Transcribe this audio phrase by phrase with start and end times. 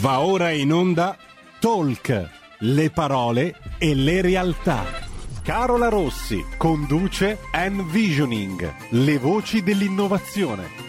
[0.00, 1.16] Va ora in onda
[1.58, 4.84] Talk, le parole e le realtà.
[5.42, 10.87] Carola Rossi conduce Envisioning, le voci dell'innovazione.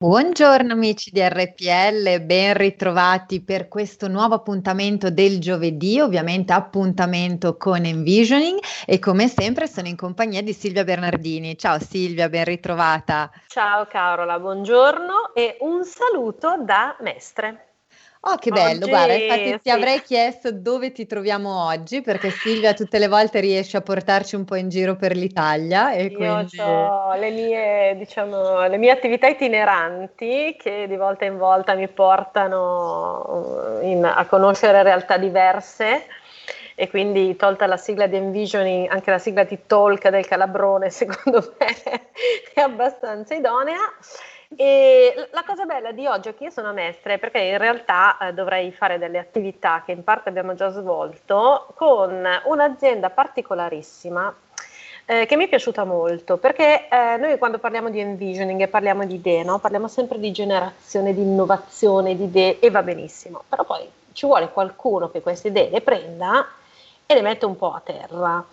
[0.00, 7.84] Buongiorno amici di RPL, ben ritrovati per questo nuovo appuntamento del giovedì, ovviamente appuntamento con
[7.84, 11.58] Envisioning e come sempre sono in compagnia di Silvia Bernardini.
[11.58, 13.28] Ciao Silvia, ben ritrovata.
[13.48, 17.67] Ciao Carola, buongiorno e un saluto da Mestre.
[18.20, 19.60] Oh, che bello, oggi, guarda, infatti sì.
[19.62, 24.34] ti avrei chiesto dove ti troviamo oggi, perché Silvia tutte le volte riesce a portarci
[24.34, 25.92] un po' in giro per l'Italia.
[25.92, 26.58] E Io quindi...
[26.58, 33.78] ho le mie, diciamo, le mie attività itineranti che di volta in volta mi portano
[33.82, 36.06] in, a conoscere realtà diverse
[36.80, 41.54] e quindi tolta la sigla di Envisioning, anche la sigla di Talk del Calabrone secondo
[41.58, 42.02] me
[42.54, 43.78] è abbastanza idonea.
[44.56, 48.32] E la cosa bella di oggi è che io sono mestre perché in realtà eh,
[48.32, 54.34] dovrei fare delle attività che in parte abbiamo già svolto con un'azienda particolarissima
[55.04, 59.04] eh, che mi è piaciuta molto perché eh, noi quando parliamo di envisioning e parliamo
[59.04, 59.58] di idee, no?
[59.58, 64.50] parliamo sempre di generazione, di innovazione, di idee e va benissimo, però poi ci vuole
[64.50, 66.46] qualcuno che queste idee le prenda
[67.04, 68.44] e le mette un po' a terra.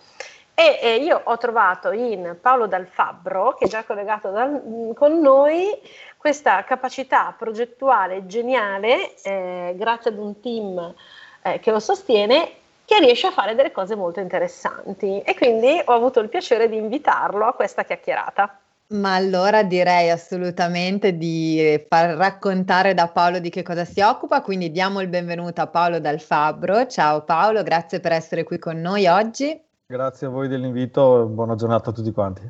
[0.58, 5.20] E, e io ho trovato in Paolo Dal Fabbro, che è già collegato dal, con
[5.20, 5.68] noi,
[6.16, 10.94] questa capacità progettuale geniale, eh, grazie ad un team
[11.42, 12.52] eh, che lo sostiene,
[12.86, 15.20] che riesce a fare delle cose molto interessanti.
[15.20, 18.58] E quindi ho avuto il piacere di invitarlo a questa chiacchierata.
[18.88, 24.70] Ma allora direi assolutamente di far raccontare da Paolo di che cosa si occupa, quindi
[24.70, 26.86] diamo il benvenuto a Paolo Dal Fabbro.
[26.86, 29.64] Ciao Paolo, grazie per essere qui con noi oggi.
[29.88, 32.42] Grazie a voi dell'invito e buona giornata a tutti quanti.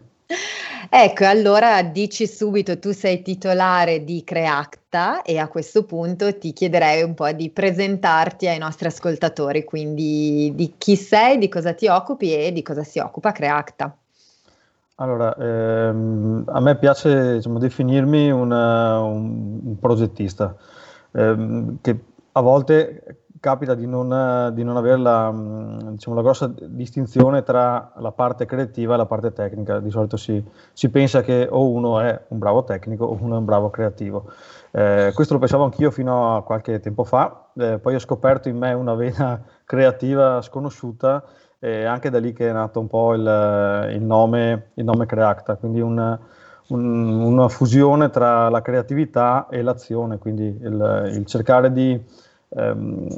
[0.89, 7.03] Ecco, allora dici subito, tu sei titolare di Creacta e a questo punto ti chiederei
[7.03, 12.35] un po' di presentarti ai nostri ascoltatori, quindi di chi sei, di cosa ti occupi
[12.35, 13.95] e di cosa si occupa Creacta.
[14.95, 20.57] Allora, ehm, a me piace diciamo, definirmi una, un, un, progettista,
[21.11, 21.99] ehm, che
[22.33, 27.93] a volte capita di non, di non avere la, mm, diciamo, la, grossa distinzione tra
[27.97, 29.81] la parte creativa e la parte tecnica.
[29.81, 30.43] Di solito si,
[30.73, 34.31] si, pensa che o uno è un bravo tecnico o uno è un bravo creativo.
[34.71, 38.59] Eh, questo lo pensavo anch'io fino a qualche tempo fa, eh, poi ho scoperto in
[38.59, 41.25] me una vena creativa sconosciuta
[41.59, 45.57] e anche da lì che è nato un po' il, il nome, il nome Creacta,
[45.57, 46.19] quindi un,
[46.69, 51.99] un, una fusione tra la creatività e l'azione, quindi il, il cercare di
[52.49, 53.09] ehm,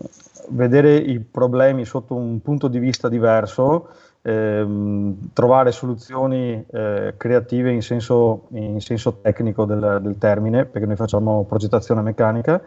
[0.51, 3.89] vedere i problemi sotto un punto di vista diverso,
[4.23, 10.97] ehm, trovare soluzioni eh, creative in senso, in senso tecnico del, del, termine, perché noi
[10.97, 12.61] facciamo progettazione meccanica,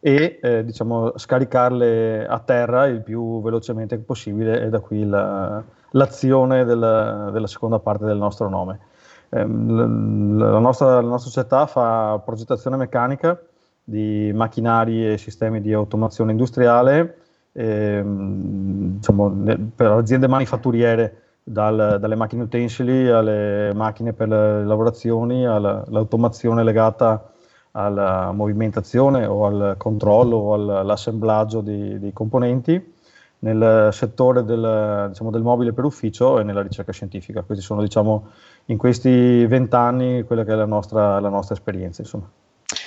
[0.00, 6.64] e eh, diciamo, scaricarle a terra il più velocemente possibile e da qui la, l'azione
[6.64, 8.78] del, della seconda parte del nostro nome.
[9.30, 13.40] Eh, la, nostra, la nostra società fa progettazione meccanica,
[13.88, 17.18] di macchinari e sistemi di automazione industriale
[17.52, 19.30] ehm, diciamo,
[19.74, 27.30] per aziende manifatturiere, dal, dalle macchine utensili alle macchine per le lavorazioni, all'automazione legata
[27.70, 32.94] alla movimentazione o al controllo o all'assemblaggio di, di componenti
[33.38, 37.42] nel settore del, diciamo, del, mobile per ufficio e nella ricerca scientifica.
[37.42, 38.28] Questi sono diciamo,
[38.66, 42.02] in questi vent'anni quella che è la nostra, la nostra esperienza.
[42.02, 42.28] Insomma.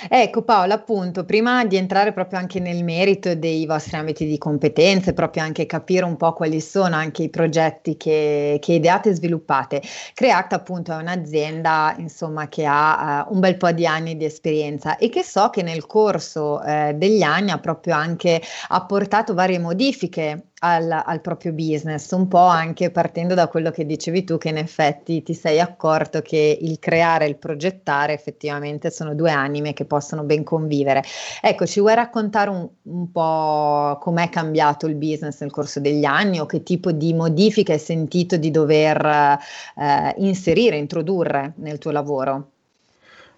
[0.08, 5.12] Ecco Paola, appunto, prima di entrare proprio anche nel merito dei vostri ambiti di competenze,
[5.12, 9.82] proprio anche capire un po' quali sono anche i progetti che, che ideate e sviluppate,
[10.14, 14.96] Creact appunto è un'azienda insomma che ha uh, un bel po' di anni di esperienza
[14.96, 20.49] e che so che nel corso uh, degli anni ha proprio anche apportato varie modifiche
[20.60, 24.58] al, al, proprio business, un po' anche partendo da quello che dicevi tu, che in
[24.58, 29.84] effetti ti sei accorto che il creare e il progettare effettivamente sono due anime che
[29.84, 31.02] possono ben convivere.
[31.40, 36.40] Ecco, ci vuoi raccontare un, un po' com'è cambiato il business nel corso degli anni
[36.40, 39.38] o che tipo di modifiche hai sentito di dover
[39.76, 42.48] eh, inserire, introdurre nel tuo lavoro?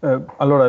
[0.04, 0.66] Eh, allora,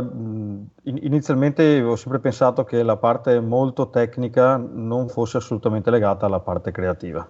[0.84, 6.70] inizialmente avevo sempre pensato che la parte molto tecnica non fosse assolutamente legata alla parte
[6.70, 7.28] creativa.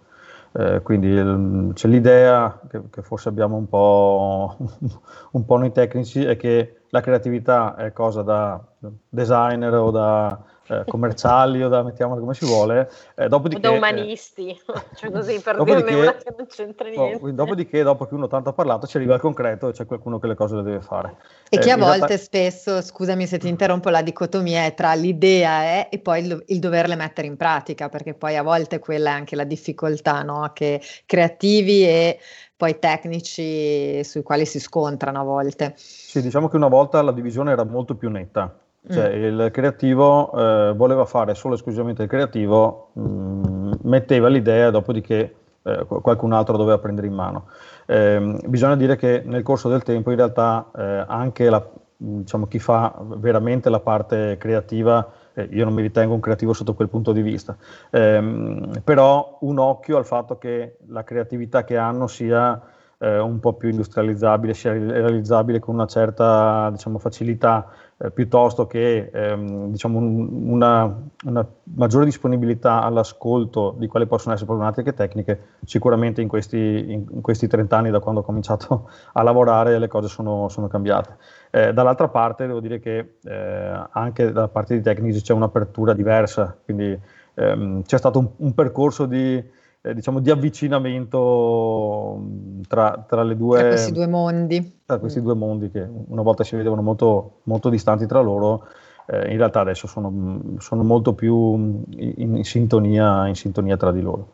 [0.51, 4.57] Eh, quindi c'è l'idea che, che, forse abbiamo un po',
[5.31, 8.61] un po' noi tecnici è che la creatività è cosa da
[9.07, 12.89] designer o da eh, commerciali o da mettiamola come si vuole.
[13.15, 14.57] Eh, dopodiché, da umanisti,
[14.95, 17.25] cioè così per dirne una che non c'entra niente.
[17.25, 20.19] Oh, dopodiché, dopo che uno tanto ha parlato, ci arriva il concreto e c'è qualcuno
[20.19, 21.17] che le cose le deve fare.
[21.49, 22.17] E che eh, a volte realtà...
[22.17, 26.59] spesso, scusami se ti interrompo, la dicotomia è tra l'idea è e poi il, il,
[26.59, 30.51] doverle mettere in pratica, perché poi a volte quella è anche la difficoltà, no?
[30.53, 32.19] Che creativi e
[32.55, 35.73] poi tecnici sui quali si scontrano a volte.
[35.75, 39.23] Sì, diciamo che una volta la divisione era molto più netta cioè, mm.
[39.23, 45.85] il creativo eh, voleva fare solo esclusivamente il creativo, mh, mm, metteva l'idea, dopodiché eh,
[45.85, 47.47] qualcun altro doveva prendere in mano.
[47.85, 51.65] Eh, bisogna dire che nel corso del tempo in realtà eh, anche la,
[51.95, 56.73] diciamo, chi fa veramente la parte creativa, eh, io non mi ritengo un creativo sotto
[56.73, 57.55] quel punto di vista,
[57.89, 62.61] ehm, però un occhio al fatto che la creatività che hanno sia
[63.03, 67.69] eh, un po' più industrializzabile, sia realizzabile con una certa diciamo, facilità
[68.03, 74.47] eh, piuttosto che ehm, diciamo un, una, una, maggiore disponibilità all'ascolto di quali possono essere
[74.47, 76.57] problematiche tecniche, sicuramente in questi,
[76.91, 81.15] in, questi 30 anni da quando ho cominciato a lavorare le cose sono, sono cambiate.
[81.49, 86.57] Eh, dall'altra parte devo dire che eh, anche da parte dei tecnici c'è un'apertura diversa,
[86.61, 86.99] quindi
[87.35, 89.41] ehm, c'è stato un, un percorso di
[89.85, 94.79] eh, diciamo, di avvicinamento mm, tra, tra, le due, tra questi due mondi.
[94.85, 95.23] Tra questi mm.
[95.23, 98.65] due mondi che una volta si vedevano molto, molto distanti tra loro,
[99.07, 104.01] eh, in realtà adesso sono, sono molto più in, in, sintonia, in sintonia tra di
[104.01, 104.29] loro.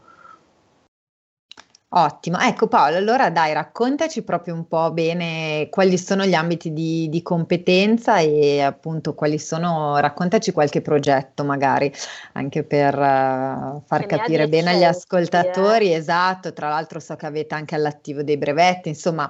[1.92, 7.10] Ottimo, ecco Paolo, allora dai, raccontaci proprio un po' bene quali sono gli ambiti di,
[7.10, 11.92] di, competenza e appunto quali sono, raccontaci qualche progetto magari,
[12.34, 15.96] anche per uh, far che capire bene agli ascoltatori, eh.
[15.96, 19.28] esatto, tra l'altro so che avete anche all'attivo dei brevetti, insomma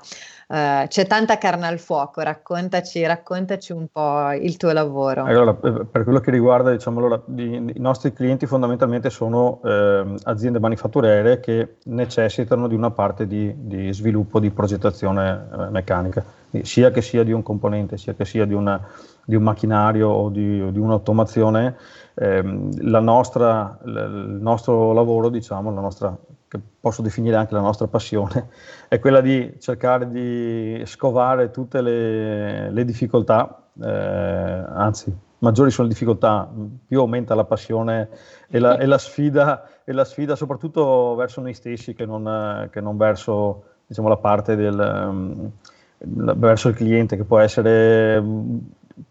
[0.50, 5.24] uh, c'è tanta carne al fuoco, raccontaci, raccontaci un po' il tuo lavoro.
[5.24, 10.60] Allora, per quello che riguarda, diciamo, allora, i, i nostri clienti fondamentalmente sono eh, aziende
[10.60, 16.24] manifatturiere che necessitano di una parte di, di sviluppo di progettazione eh, meccanica,
[16.63, 18.81] sia che sia di un componente, sia che sia di, una,
[19.24, 21.75] di un macchinario o di, o di un'automazione.
[22.16, 26.18] Ehm, nostra, l, il nostro lavoro, diciamo, la nostra,
[26.50, 28.50] che posso definire anche la nostra passione,
[28.89, 35.94] è quella di cercare di scovare tutte le, le difficoltà, eh, anzi maggiori sono le
[35.94, 36.50] difficoltà,
[36.88, 38.09] più aumenta la passione
[38.50, 42.81] e la, e la, sfida, e la sfida, soprattutto verso noi stessi che non, che
[42.81, 45.51] non verso diciamo, la parte del, um,
[45.97, 48.59] verso il cliente, che può essere um,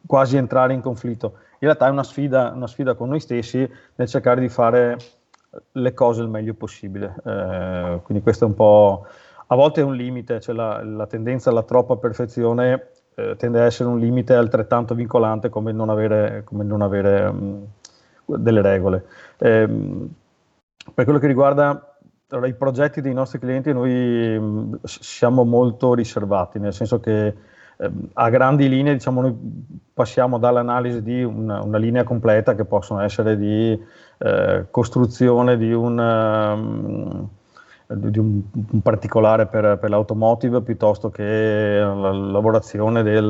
[0.05, 1.35] quasi entrare in conflitto.
[1.61, 4.97] In realtà è una sfida, una sfida con noi stessi nel cercare di fare
[5.73, 7.15] le cose il meglio possibile.
[7.25, 9.07] Eh, quindi questo è un po'...
[9.51, 13.65] A volte è un limite, cioè la, la tendenza alla troppa perfezione eh, tende a
[13.65, 17.67] essere un limite altrettanto vincolante come non avere, come non avere um,
[18.27, 19.07] delle regole.
[19.39, 19.67] Eh,
[20.95, 21.97] per quello che riguarda
[22.29, 27.27] allora, i progetti dei nostri clienti, noi um, siamo molto riservati, nel senso che
[27.79, 29.35] eh, a grandi linee diciamo, noi
[29.95, 33.83] passiamo dall'analisi di una, una, linea completa che possono essere di
[34.19, 35.99] eh, costruzione di un...
[35.99, 37.29] Um,
[37.95, 43.27] di un, un particolare per, per, l'automotive piuttosto che la lavorazione del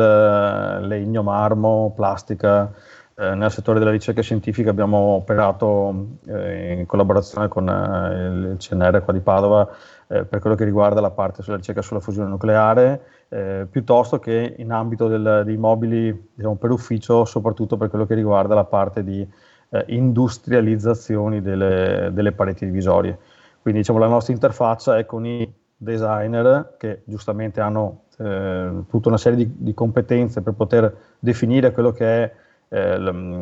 [0.86, 2.72] legno, marmo, plastica.
[3.14, 9.02] Eh, nel settore della ricerca scientifica abbiamo operato eh, in collaborazione con eh, il CNR
[9.02, 9.68] qua di Padova
[10.08, 14.54] eh, per quello che riguarda la parte sulla ricerca sulla fusione nucleare, eh, piuttosto che
[14.56, 19.02] in ambito del, dei mobili diciamo, per ufficio, soprattutto per quello che riguarda la parte
[19.02, 19.26] di
[19.70, 23.18] eh, industrializzazioni delle, delle pareti divisorie.
[23.60, 29.18] Quindi diciamo, la nostra interfaccia è con i designer che giustamente hanno eh, tutta una
[29.18, 32.32] serie di, di, competenze per poter definire quello che è
[32.68, 33.40] eh, lo,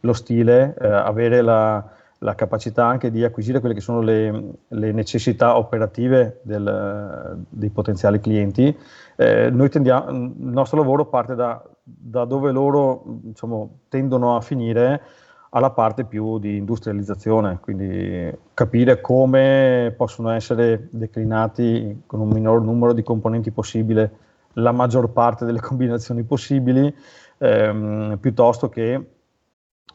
[0.00, 1.82] lo stile, eh, avere la,
[2.18, 8.20] la, capacità anche di acquisire quelle che sono le, le necessità operative del, dei potenziali
[8.20, 8.76] clienti.
[9.16, 15.00] Eh, tendiamo, il nostro lavoro parte da, da dove loro diciamo, tendono a finire
[15.50, 22.92] alla parte più di industrializzazione, quindi capire come possono essere declinati con un minor numero
[22.92, 26.94] di componenti possibile la maggior parte delle combinazioni possibili,
[27.38, 28.92] ehm, piuttosto che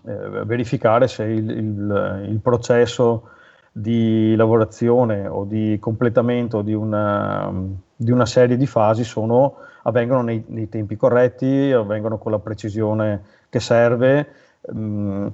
[0.06, 3.30] eh, verificare se il, il, il, processo
[3.72, 7.52] di lavorazione o di completamento di una,
[7.96, 13.24] di una serie di fasi sono, avvengono nei, nei, tempi corretti, avvengono con la precisione
[13.50, 14.28] che serve.
[14.72, 15.28] Mh,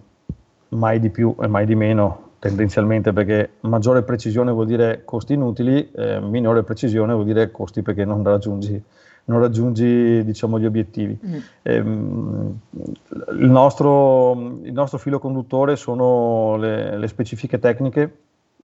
[0.69, 5.91] mai di più e mai di meno tendenzialmente perché maggiore precisione vuol dire costi inutili,
[5.91, 8.83] eh, minore precisione vuol dire costi perché non raggiungi
[9.29, 11.17] non raggiungi diciamo, gli obiettivi.
[11.23, 11.37] Mm.
[11.61, 12.59] Ehm,
[13.39, 14.31] il, nostro,
[14.63, 18.17] il, nostro, filo conduttore sono le, le, specifiche tecniche,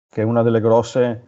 [0.09, 1.27] che è una delle grosse,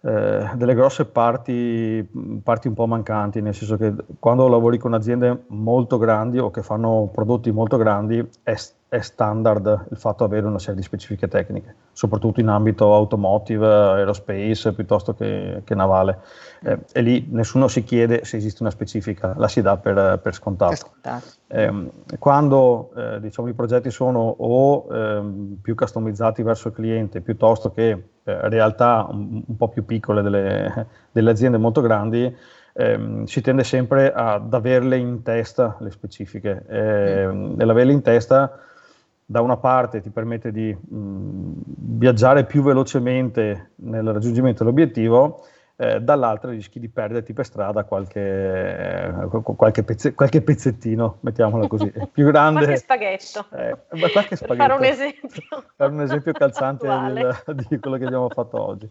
[0.00, 2.08] eh, delle grosse parti,
[2.42, 6.62] parti, un po' mancanti, nel senso che quando lavori con aziende molto grandi o che
[6.62, 8.54] fanno prodotti molto grandi è
[8.90, 13.64] è standard il fatto di avere una serie di specifiche tecniche, soprattutto in ambito automotive,
[13.64, 16.18] aerospace piuttosto che, che navale.
[16.60, 20.34] Eh, e lì nessuno si chiede se esiste una specifica, la si dà per, per
[20.34, 20.70] scontato.
[20.70, 21.26] Per scontato.
[21.46, 27.70] Eh, quando eh, diciamo, i progetti sono o ehm, più customizzati verso il cliente piuttosto
[27.70, 32.36] che eh, realtà un, un, po' più piccole delle, delle aziende molto grandi,
[32.72, 36.64] ehm, si tende sempre ad averle in testa le specifiche.
[36.68, 37.54] Eh, mm.
[37.54, 38.64] Nell'averle in testa
[39.30, 41.52] da una parte ti permette di mh,
[41.98, 45.46] viaggiare più velocemente nel raggiungimento dell'obiettivo,
[45.76, 51.92] eh, dall'altra rischi di perderti per strada qualche, eh, qualche, pezze, qualche pezzettino, mettiamola così,
[52.10, 52.64] più grande.
[52.64, 53.46] qualche spaghetto.
[53.52, 53.76] Eh,
[54.12, 54.46] qualche spaghetto.
[54.46, 55.64] Per fare un esempio.
[55.76, 57.36] fare un esempio calzante del,
[57.68, 58.86] di quello che abbiamo fatto oggi.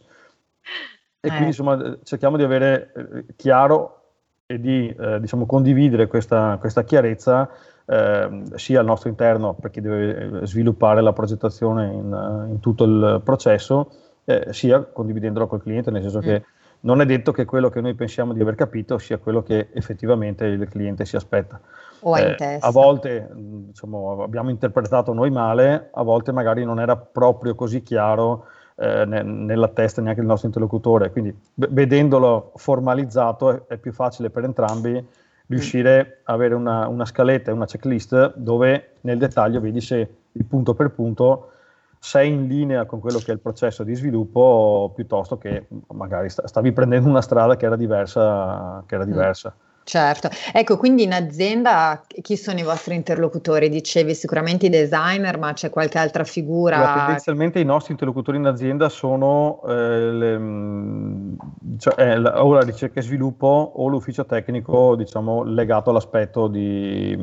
[1.19, 1.47] E quindi eh.
[1.47, 4.03] insomma cerchiamo di avere eh, chiaro
[4.45, 7.49] e di eh, diciamo, condividere questa, questa chiarezza
[7.89, 12.83] eh, sia al nostro interno per chi deve eh, sviluppare la progettazione in, in tutto
[12.83, 13.89] il processo,
[14.25, 16.21] eh, sia condividendolo col cliente, nel senso mm.
[16.21, 16.43] che
[16.81, 20.45] non è detto che quello che noi pensiamo di aver capito sia quello che effettivamente
[20.45, 21.59] il cliente si aspetta.
[22.01, 22.67] O eh, in testa.
[22.67, 28.45] A volte diciamo, abbiamo interpretato noi male, a volte magari non era proprio così chiaro
[28.75, 34.29] eh, ne, nella testa neanche del nostro interlocutore, quindi vedendolo formalizzato è, è, più facile
[34.29, 35.05] per entrambi
[35.49, 40.45] riuscire a avere una, una scaletta e una checklist dove nel dettaglio vedi se il
[40.45, 41.51] punto per punto
[41.99, 46.71] sei in linea con quello che è il processo di sviluppo piuttosto che magari stavi
[46.71, 48.83] prendendo una strada che era diversa.
[48.85, 49.07] Che era mm.
[49.07, 49.53] diversa.
[49.55, 49.68] Mm.
[49.89, 53.69] Certo, ecco, quindi in azienda chi sono i vostri interlocutori?
[53.69, 56.75] Dicevi sicuramente i designer, ma c'è qualche altra figura?
[56.75, 61.33] Allora, tendenzialmente i nostri interlocutori in azienda sono eh, le, mm,
[61.79, 67.17] cioè, eh, la, o la ricerca e sviluppo o l'ufficio tecnico, diciamo, legato all'aspetto di,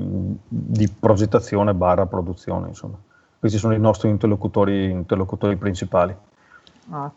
[0.48, 2.98] di progettazione barra produzione, insomma.
[3.38, 6.16] Questi sono i nostri interlocutori, interlocutori principali.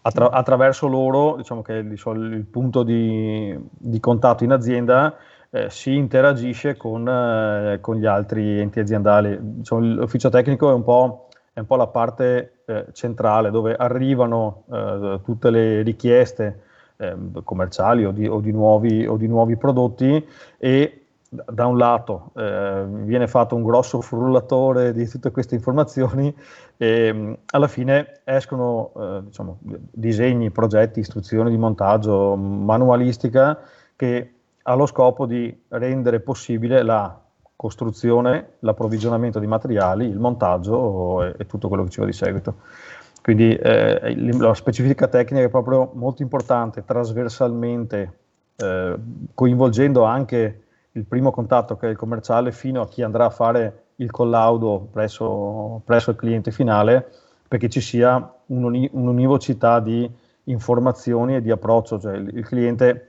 [0.02, 5.16] Attra- attraverso loro, diciamo che il, il punto di, di contatto in azienda
[5.52, 9.38] eh, si interagisce con, eh, con, gli altri enti aziendali.
[9.40, 14.64] Diciamo, l'ufficio tecnico è un po', è un po la parte eh, centrale dove arrivano
[14.72, 16.62] eh, tutte le richieste
[16.98, 20.26] ehm, commerciali o di, o, di nuovi, o di, nuovi, prodotti
[20.58, 26.34] e da un lato eh, viene fatto un grosso frullatore di tutte queste informazioni
[26.76, 33.60] e mh, alla fine escono eh, diciamo, disegni, progetti, istruzioni di montaggio, manualistica
[33.96, 34.34] che
[34.70, 37.20] ha lo scopo di rendere possibile la
[37.56, 42.58] costruzione, l'approvvigionamento di materiali, il montaggio e, e tutto quello che ci va di seguito.
[43.24, 48.20] Quindi eh, la specifica tecnica è proprio molto importante, trasversalmente,
[48.58, 48.96] eh,
[49.34, 53.86] coinvolgendo anche il primo contatto che è il commerciale fino a chi andrà a fare
[53.96, 57.10] il collaudo presso, presso il cliente finale,
[57.48, 60.10] perché ci sia un'uni, un'univocità di
[60.44, 63.09] informazioni e di approccio, cioè il, il cliente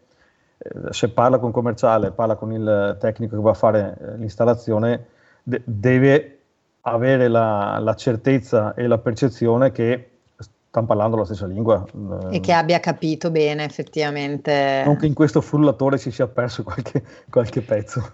[0.91, 5.07] se parla con il commerciale, parla con il tecnico che va a fare eh, l'installazione,
[5.43, 6.39] de- deve
[6.83, 11.85] avere la, la, certezza e la percezione che stanno parlando la stessa lingua.
[12.31, 14.83] E che abbia capito bene effettivamente.
[14.85, 18.13] Non che in questo frullatore si sia perso qualche, qualche pezzo.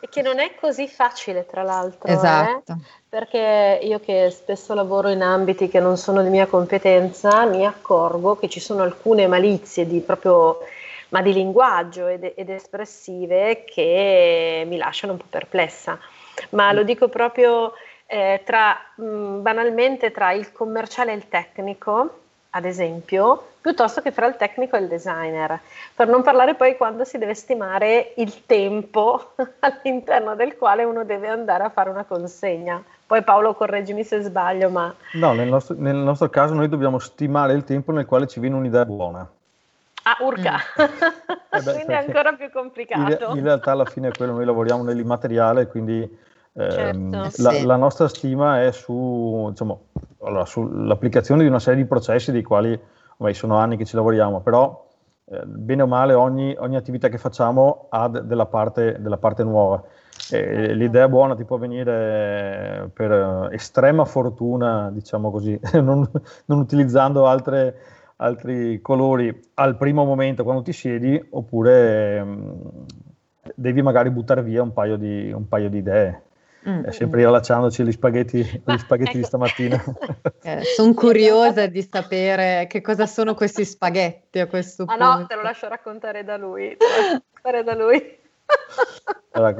[0.00, 2.08] E che non è così facile, tra l'altro.
[2.08, 2.72] Esatto.
[2.72, 2.76] Eh?
[3.08, 8.36] Perché io che spesso lavoro in ambiti che non sono di mia competenza, mi accorgo
[8.36, 10.58] che ci sono alcune malizie di proprio
[11.10, 15.98] ma di linguaggio ed, ed espressive che mi lasciano un po' perplessa.
[16.50, 17.72] Ma lo dico proprio
[18.06, 22.20] eh, tra, mh, banalmente tra il commerciale e il tecnico,
[22.50, 25.58] ad esempio, piuttosto che fra il tecnico e il designer,
[25.94, 31.28] per non parlare poi quando si deve stimare il tempo all'interno del quale uno deve
[31.28, 32.82] andare a fare una consegna.
[33.06, 34.92] Poi Paolo correggimi se sbaglio, ma...
[35.12, 38.56] No, nel nostro, nel nostro caso noi dobbiamo stimare il tempo nel quale ci viene
[38.56, 39.28] un'idea buona.
[40.06, 40.58] Ah, urca!
[40.80, 40.84] Mm.
[41.56, 43.30] Eh beh, quindi è ancora più complicato.
[43.30, 46.02] In, in, realtà alla fine è quello, noi lavoriamo nell'immateriale, quindi
[46.52, 47.64] ehm, certo, la, sì.
[47.64, 49.86] la, nostra stima è su, diciamo,
[50.22, 52.78] allora, sull'applicazione di una serie di processi dei quali
[53.16, 54.86] ormai sono anni che ci lavoriamo, però
[55.30, 59.44] eh, bene o male ogni, ogni, attività che facciamo ha de- della, parte, della, parte,
[59.44, 59.82] nuova.
[60.30, 66.06] E l'idea buona ti può venire per estrema fortuna, diciamo così, non,
[66.46, 72.82] non utilizzando altre altri colori al primo momento quando ti siedi oppure mh, mm,
[73.54, 76.22] devi magari buttare via un paio di, un paio di idee.
[76.68, 76.84] Mm.
[76.86, 79.18] Eh, sempre riallacciandoci agli spaghetti, gli spaghetti ecco.
[79.18, 79.84] di stamattina.
[80.46, 85.04] Eh, sono curiosa di sapere che cosa sono questi spaghetti a questo ah, punto.
[85.04, 86.76] Ah no, te lo lascio raccontare da lui.
[86.78, 88.18] raccontare da lui.
[89.32, 89.54] Allora,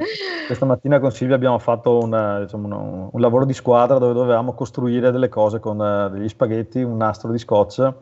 [0.47, 4.53] questa mattina con Silvia abbiamo fatto una, diciamo, un, un, lavoro di squadra dove dovevamo
[4.53, 7.93] costruire delle cose con uh, degli spaghetti, un nastro di scotch.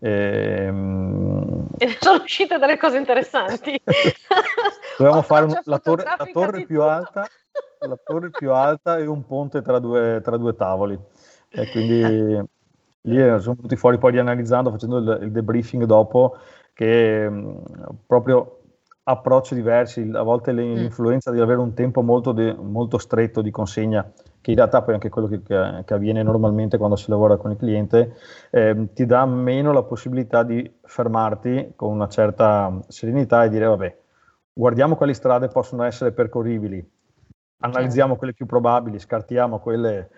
[0.00, 1.66] E, um...
[1.78, 3.80] e sono uscite delle cose interessanti.
[4.98, 7.26] dovevamo fare un, la, torre, la torre più alta
[7.86, 10.98] la torre più alta e un ponte tra due, tra due tavoli.
[11.48, 12.42] E quindi
[13.02, 16.38] lì sono venuti fuori poi rianalizzando, facendo il, il debriefing dopo,
[16.72, 17.62] che mh,
[18.06, 18.60] proprio
[19.04, 20.56] approcci diversi, a volte mm.
[20.56, 24.10] l'influenza di avere un tempo molto, de, molto, stretto di consegna,
[24.48, 27.50] che in realtà poi è anche quello che, che, avviene normalmente quando si lavora con
[27.50, 28.16] il cliente,
[28.50, 33.96] eh, ti dà meno la possibilità di fermarti con una certa serenità e dire vabbè,
[34.54, 36.82] guardiamo quali strade possono essere percorribili,
[37.58, 40.08] analizziamo quelle più probabili, scartiamo quelle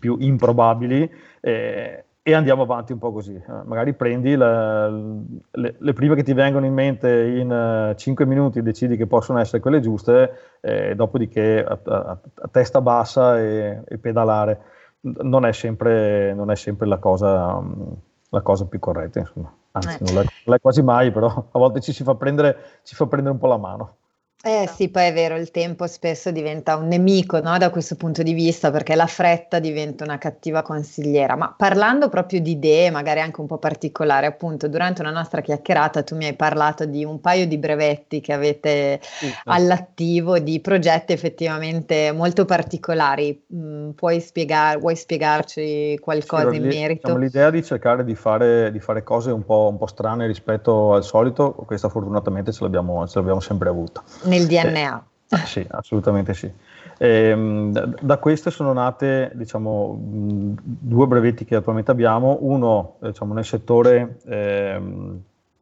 [0.00, 1.08] più improbabili
[1.40, 3.34] eh, e andiamo avanti un po' così.
[3.34, 7.50] Eh, magari prendi la, le, le, prime che ti vengono in mente in
[7.92, 12.80] uh, 5 minuti, decidi che possono essere quelle giuste, eh, dopodiché a, a, a, testa
[12.80, 14.60] bassa e, e pedalare
[15.02, 17.96] non è sempre, non è sempre la, cosa, um,
[18.30, 19.52] la, cosa, più corretta, insomma.
[19.72, 20.12] Anzi, eh.
[20.12, 23.06] non, l'è, non l'è quasi mai, però a volte ci si fa prendere, ci fa
[23.06, 23.96] prendere un po' la mano.
[24.42, 28.22] Eh sì, poi è vero, il tempo spesso diventa un nemico, no, da questo punto
[28.22, 31.36] di vista, perché la fretta diventa una cattiva consigliera.
[31.36, 36.02] Ma parlando proprio di idee, magari anche un po' particolari, appunto, durante una nostra chiacchierata
[36.02, 41.12] tu mi hai parlato di un paio di brevetti che avete sì, all'attivo, di progetti
[41.12, 43.44] effettivamente molto particolari.
[43.54, 47.08] Mm, puoi spiegar, vuoi spiegarci qualcosa sì, in merito?
[47.08, 50.94] Diciamo, l'idea di cercare di fare, di fare cose un po', un po', strane rispetto
[50.94, 55.04] al solito, questa fortunatamente ce l'abbiamo, ce l'abbiamo sempre avuta nel DNA.
[55.28, 56.50] Eh, sì, assolutamente sì.
[56.98, 63.44] E, da, da, queste sono nate diciamo, due brevetti che attualmente abbiamo, uno diciamo, nel
[63.44, 64.80] settore, eh,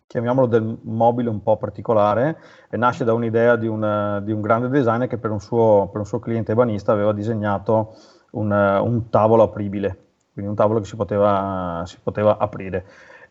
[0.06, 2.38] chiamiamolo del mobile un po' particolare,
[2.70, 6.00] e nasce da un'idea di un, di un grande designer che per un, suo, per
[6.00, 7.94] un, suo, cliente ebanista aveva disegnato
[8.32, 12.85] un, un, tavolo apribile, quindi un tavolo che si poteva, si poteva aprire.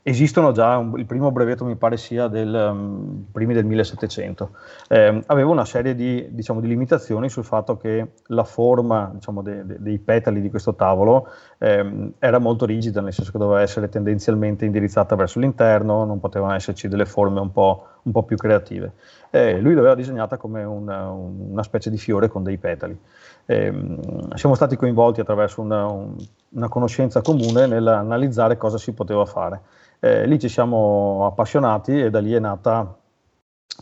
[0.07, 4.51] Esistono già, un, il primo brevetto mi pare sia del um, primi del 1700.
[4.87, 9.65] Eh, aveva una serie di, diciamo, di, limitazioni sul fatto che la forma diciamo, de,
[9.65, 13.89] de, dei petali di questo tavolo eh, era molto rigida, nel senso che doveva essere
[13.89, 18.93] tendenzialmente indirizzata verso l'interno, non potevano esserci delle forme un po', un po più creative.
[19.29, 22.97] Eh, lui l'aveva disegnata come una, una, specie di fiore con dei petali.
[23.45, 26.15] Ehm, siamo stati coinvolti attraverso una, un,
[26.49, 29.61] una conoscenza comune nell'analizzare cosa si poteva fare.
[29.99, 32.95] Eh, lì ci siamo appassionati e da lì è nata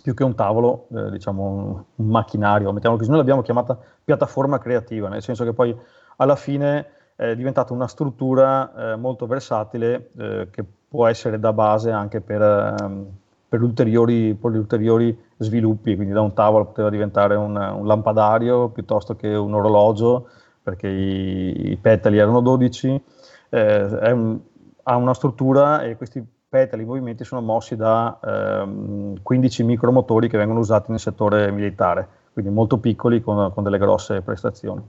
[0.01, 5.07] più che un tavolo, eh, diciamo un macchinario, mettiamo così, noi l'abbiamo chiamata piattaforma creativa,
[5.07, 5.75] nel senso che poi
[6.17, 11.91] alla fine è diventata una struttura eh, molto versatile eh, che può essere da base
[11.91, 13.07] anche per, ehm,
[13.55, 19.15] per, ulteriori, per, ulteriori, sviluppi, quindi da un tavolo poteva diventare un, un lampadario piuttosto
[19.15, 20.27] che un orologio,
[20.61, 23.01] perché i, i petali erano 12,
[23.49, 24.39] eh, un,
[24.83, 30.37] ha una struttura e questi petali in movimenti sono mossi da ehm, 15 micromotori che
[30.37, 34.83] vengono usati nel settore militare, quindi molto piccoli con, con delle grosse prestazioni.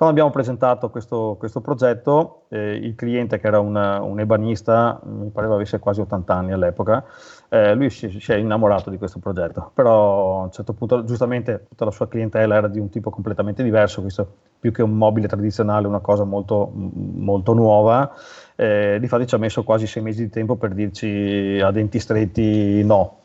[0.00, 5.28] Quando abbiamo presentato questo, questo progetto, eh, il cliente, che era un, un, ebanista, mi
[5.28, 7.04] pareva avesse quasi 80 anni all'epoca,
[7.50, 11.66] eh, lui si, si, è innamorato di questo progetto, però a un certo punto, giustamente,
[11.68, 14.26] tutta la sua clientela era di un tipo completamente diverso, questo
[14.58, 18.10] più che un mobile tradizionale, una cosa molto, molto nuova,
[18.56, 22.82] eh, difatti ci ha messo quasi sei mesi di tempo per dirci a denti stretti
[22.84, 23.19] no,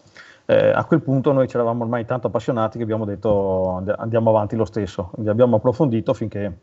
[0.46, 4.56] eh, a quel punto noi ci eravamo ormai tanto appassionati che abbiamo detto andiamo avanti
[4.56, 6.56] lo stesso, quindi abbiamo approfondito finché,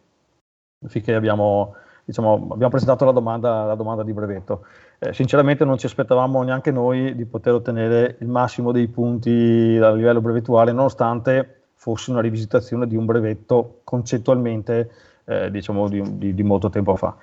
[0.87, 4.67] finché abbiamo, diciamo, abbiamo, presentato la domanda, la domanda di brevetto.
[5.01, 9.91] Eh, sinceramente non ci aspettavamo neanche noi di poter ottenere il massimo dei punti a
[9.93, 14.91] livello brevettuale, nonostante fosse una rivisitazione di un brevetto concettualmente
[15.25, 17.17] eh, diciamo, di, di, di, molto tempo fa.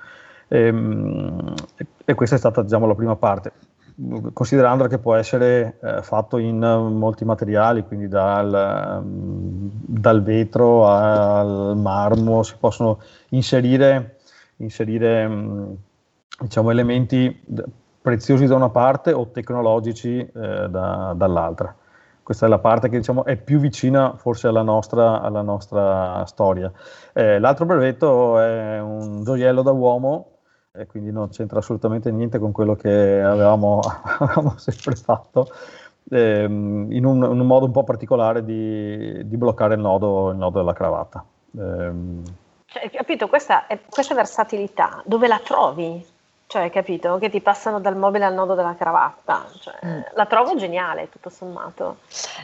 [0.50, 1.54] E, ehm,
[2.04, 3.54] e questa è stata diciamo, la prima parte
[4.33, 10.88] considerando che può essere eh, fatto in uh, molti materiali, quindi dal, um, dal, vetro
[10.88, 14.19] al marmo, si possono inserire,
[14.57, 15.75] inserire um,
[16.39, 17.43] diciamo, elementi
[18.01, 20.29] preziosi da una parte o tecnologici eh,
[20.69, 21.75] da, dall'altra.
[22.23, 26.71] Questa è la parte che diciamo, è più vicina forse alla nostra, alla nostra storia.
[27.12, 30.38] Eh, l'altro brevetto è un gioiello da uomo
[30.79, 33.81] e quindi non c'entra assolutamente niente con quello che avevamo,
[34.19, 35.47] avevamo sempre fatto.
[36.09, 40.37] ehm, in, un, in, un, modo un po' particolare di, di bloccare il nodo, il
[40.37, 41.23] nodo, della cravatta.
[41.57, 42.23] Ehm.
[42.65, 46.05] Cioè, capito, questa, questa versatilità dove la trovi?
[46.51, 47.19] Cioè, capito?
[47.19, 49.45] Che ti passano dal mobile al nodo della cravatta.
[49.59, 49.99] Cioè, mm.
[50.15, 51.97] La trovo geniale, tutto sommato.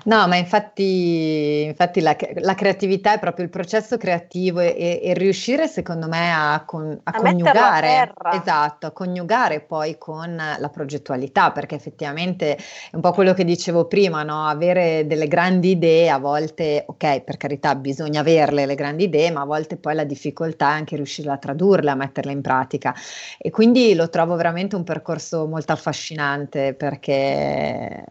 [0.04, 5.68] No, ma infatti, infatti la, la, creatività è proprio il processo creativo e, e riuscire,
[5.68, 8.14] secondo me, a, con, a, a coniugare.
[8.34, 12.60] Esatto, a coniugare poi con la progettualità, perché effettivamente è
[12.92, 14.46] un po' quello che dicevo prima, no?
[14.46, 19.42] Avere delle grandi idee, a volte, ok, per carità, bisogna averle le grandi idee, ma
[19.42, 22.94] a volte poi la difficoltà è anche riuscire a tradurle, a metterle in pratica.
[23.40, 28.06] E quindi lo trovo veramente un percorso molto affascinante perché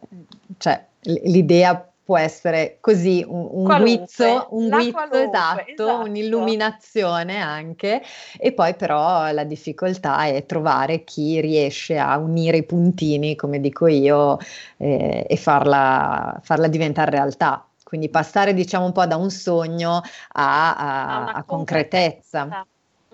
[0.59, 8.03] cioè, l'idea può essere così un, un guizzo, un guizzo esatto, esatto, un'illuminazione anche
[8.39, 13.87] e poi però la difficoltà è trovare chi riesce a unire i puntini, come dico
[13.87, 14.37] io,
[14.77, 17.67] eh, e farla, farla diventare realtà.
[17.83, 22.67] Quindi passare diciamo un po' da un sogno a, a, a concretezza.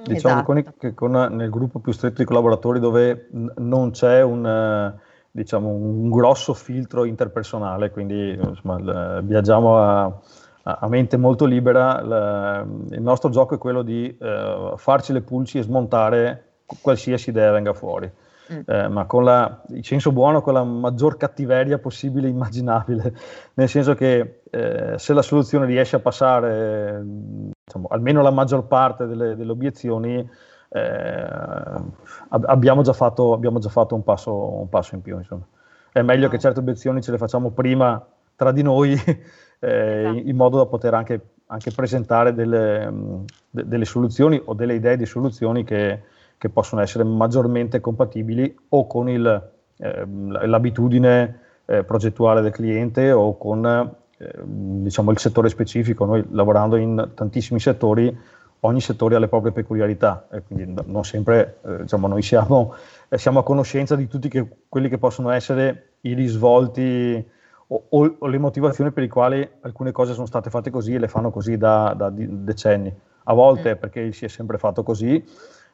[0.04, 0.72] Diciamo esatto.
[0.78, 4.98] che con, nel gruppo più stretto di collaboratori dove n- non c'è un, uh,
[5.30, 10.18] diciamo, un, grosso filtro interpersonale, quindi insomma, l- viaggiamo a,
[10.62, 15.58] a, mente molto libera, l- il nostro gioco è quello di uh, farci le pulci
[15.58, 16.44] e smontare
[16.80, 18.10] qualsiasi idea venga fuori.
[18.52, 18.60] Mm.
[18.66, 23.14] Eh, ma con la, in senso buono, con la maggior cattiveria possibile e immaginabile,
[23.54, 27.00] nel senso che eh, se la soluzione riesce a passare
[27.70, 30.28] diciamo, almeno la maggior parte delle, delle obiezioni,
[30.68, 31.28] eh,
[32.28, 35.16] abbiamo, già fatto, abbiamo, già fatto, un passo, un passo in più.
[35.16, 35.46] Insomma.
[35.92, 38.04] È meglio che certe obiezioni ce le facciamo prima
[38.34, 38.92] tra di noi,
[39.60, 42.92] eh, in, in, modo da poter anche, anche presentare delle,
[43.48, 46.02] de, delle, soluzioni o delle idee di soluzioni che,
[46.38, 53.36] che, possono essere maggiormente compatibili o con il, eh, l'abitudine eh, progettuale del cliente o
[53.36, 53.98] con
[54.44, 56.04] diciamo, il settore specifico.
[56.04, 58.16] Noi lavorando in tantissimi settori,
[58.60, 62.74] ogni settore ha le proprie peculiarità e quindi non sempre eh, diciamo, noi siamo,
[63.08, 67.24] eh, siamo, a conoscenza di tutti che, quelli che possono essere i risvolti
[67.68, 70.98] o, o, o, le motivazioni per le quali alcune cose sono state fatte così e
[70.98, 72.94] le fanno così da, da decenni.
[73.24, 73.78] A volte mm.
[73.78, 75.24] perché si è sempre fatto così,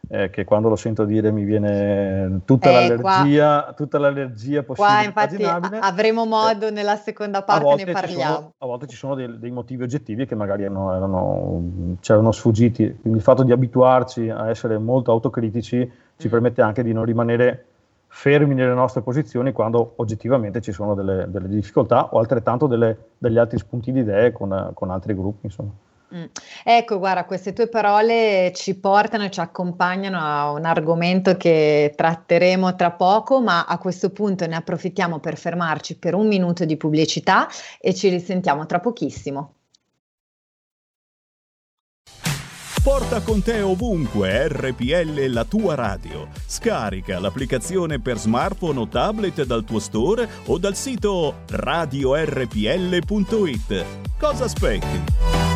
[0.08, 4.94] eh, che quando lo sento dire mi viene tutta, eh, l'allergia, qua, tutta l'allergia possibile.
[4.94, 8.34] Qua infatti a- avremo eh, modo nella seconda parte, ne parliamo.
[8.34, 12.98] Sono, a volte ci sono dei, dei, motivi oggettivi che magari erano, erano, c'erano sfuggiti,
[13.00, 16.30] quindi il fatto di abituarci a essere molto autocritici ci mm.
[16.30, 17.64] permette anche di non rimanere
[18.06, 23.36] fermi nelle nostre posizioni quando oggettivamente ci sono delle, delle difficoltà o altrettanto delle, degli
[23.36, 25.46] altri spunti di idee con, con altri gruppi.
[25.46, 25.70] Insomma.
[26.14, 26.24] Mm.
[26.64, 32.76] Ecco, guarda, queste tue parole ci portano e ci accompagnano a un argomento che tratteremo
[32.76, 37.48] tra poco, ma a questo punto ne approfittiamo per fermarci per un minuto di pubblicità
[37.80, 39.54] e ci risentiamo tra pochissimo.
[42.86, 46.28] Porta con te ovunque RPL la tua radio.
[46.46, 52.14] Scarica l'applicazione per smartphone o tablet dal tuo store o dal sito radiorpl.it.
[54.16, 55.55] Cosa aspetti?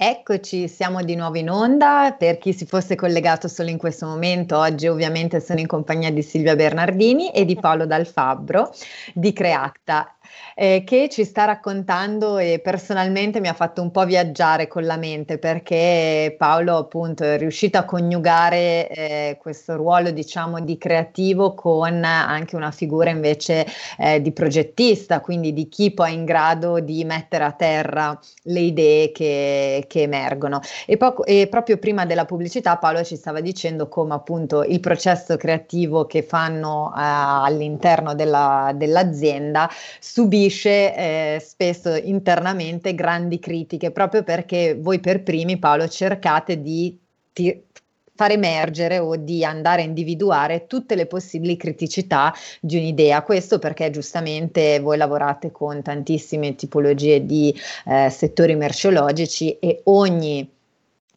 [0.00, 2.14] Eccoci, siamo di nuovo in onda.
[2.16, 6.22] Per chi si fosse collegato solo in questo momento, oggi ovviamente sono in compagnia di
[6.22, 8.70] Silvia Bernardini e di Paolo Dal Fabbro
[9.12, 10.17] di Creacta
[10.54, 14.96] eh, che ci sta raccontando e personalmente mi ha fatto un po' viaggiare con la
[14.96, 22.02] mente perché Paolo appunto è riuscito a coniugare eh, questo ruolo diciamo di creativo con
[22.04, 23.66] anche una figura invece
[23.98, 28.60] eh, di progettista, quindi di chi poi è in grado di mettere a terra le
[28.60, 30.60] idee che, che emergono.
[30.86, 35.36] E, poco, e proprio prima della pubblicità Paolo ci stava dicendo come appunto il processo
[35.36, 39.68] creativo che fanno eh, all'interno della, dell'azienda
[40.18, 46.98] subisce eh, spesso internamente grandi critiche, proprio perché voi per primi, Paolo, cercate di
[47.32, 47.62] ti-
[48.16, 53.22] far emergere o di andare a individuare tutte le possibili criticità di un'idea.
[53.22, 57.54] Questo perché giustamente voi lavorate con tantissime tipologie di
[57.86, 60.50] eh, settori merceologici e ogni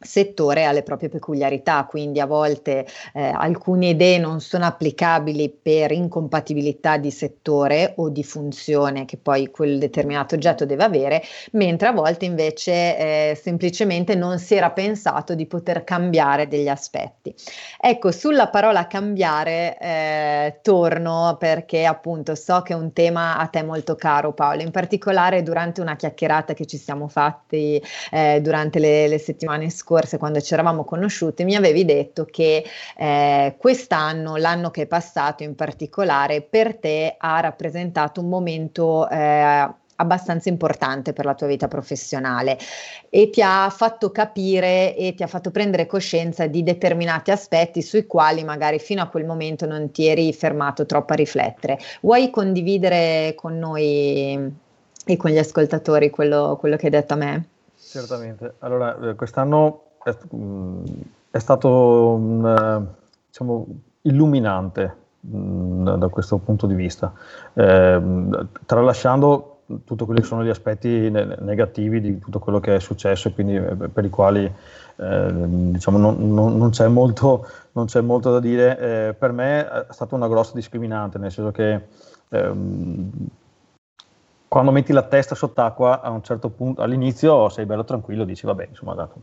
[0.02, 5.92] settore ha le proprie peculiarità, quindi a volte eh, alcune idee non sono applicabili per
[5.92, 11.92] incompatibilità di settore o di funzione che poi quel determinato oggetto deve avere, mentre a
[11.92, 17.34] volte invece eh, semplicemente non si era pensato di poter cambiare degli aspetti.
[17.80, 23.62] Ecco, sulla parola cambiare eh, torno perché appunto so che è un tema a te
[23.62, 29.08] molto caro Paolo, in particolare durante una chiacchierata che ci siamo fatti eh, durante le,
[29.08, 32.64] le settimane scorse scorse, quando ci eravamo conosciuti, mi avevi detto che
[32.96, 39.68] eh, quest'anno, l'anno che è passato in particolare, per te ha rappresentato un momento eh,
[39.96, 42.58] abbastanza importante per la tua vita professionale
[43.10, 48.06] e ti ha fatto capire e ti ha fatto prendere coscienza di determinati aspetti sui
[48.06, 51.78] quali magari fino a quel momento non ti eri fermato troppo a riflettere.
[52.00, 54.60] Vuoi condividere con noi
[55.04, 57.51] e con gli ascoltatori quello, quello che hai detto a me?
[57.92, 58.54] Certamente.
[58.60, 60.84] Allora, eh, quest'anno è, mm,
[61.30, 62.86] è stato un,
[63.26, 63.66] diciamo,
[64.02, 67.12] illuminante mm, da questo punto di vista,
[67.52, 68.00] eh,
[68.64, 69.48] tralasciando
[69.84, 73.56] tutto quelli che sono gli aspetti negativi di tutto quello che è successo e quindi
[73.56, 74.44] eh, per i quali
[74.96, 79.68] eh, diciamo, non, non, non, c'è molto, non, c'è molto, da dire, eh, per me
[79.68, 81.80] è stata una grossa discriminante, nel senso che
[82.30, 83.10] ehm,
[84.52, 88.66] quando metti la testa sott'acqua a un certo punto, all'inizio sei bello tranquillo, dici vabbè,
[88.68, 89.22] insomma, dato,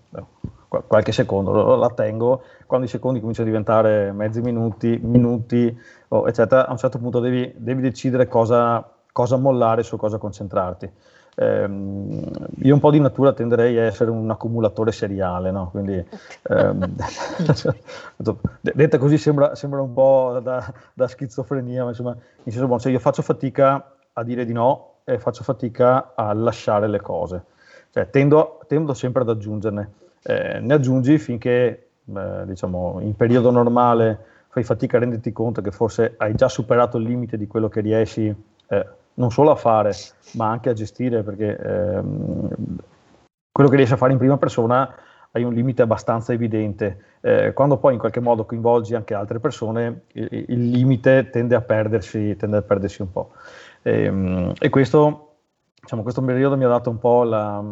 [0.87, 6.65] qualche secondo la tengo, quando i secondi cominciano a diventare mezzi minuti, minuti, oh, eccetera,
[6.65, 10.91] a un certo punto devi, devi decidere cosa, cosa, mollare, su cosa concentrarti.
[11.35, 11.69] Eh,
[12.63, 15.69] io un po' di natura tenderei a essere un accumulatore seriale, no?
[15.69, 16.03] quindi
[16.49, 16.95] ehm,
[18.73, 22.91] detta così sembra, sembra, un po' da, da schizofrenia, ma insomma, in senso buono, cioè
[22.91, 27.43] io faccio fatica a dire di no e faccio fatica a lasciare le cose.
[27.91, 29.91] Cioè, tendo, tendo sempre ad aggiungerne.
[30.21, 35.71] Eh, ne aggiungi finché, eh, diciamo, in periodo normale fai fatica a renderti conto che
[35.71, 38.33] forse hai già superato il limite di quello che riesci
[38.67, 39.93] eh, non solo a fare,
[40.33, 42.49] ma anche a gestire, perché ehm,
[43.51, 44.93] quello che riesci a fare in prima persona
[45.31, 47.17] hai un limite abbastanza evidente.
[47.21, 51.61] Eh, quando poi in qualche modo coinvolgi anche altre persone, il, il limite tende a
[51.61, 53.31] perdersi, tende a perdersi un po'.
[53.81, 55.35] E, ehm, e questo,
[55.79, 57.63] diciamo, questo periodo mi ha dato un po' la,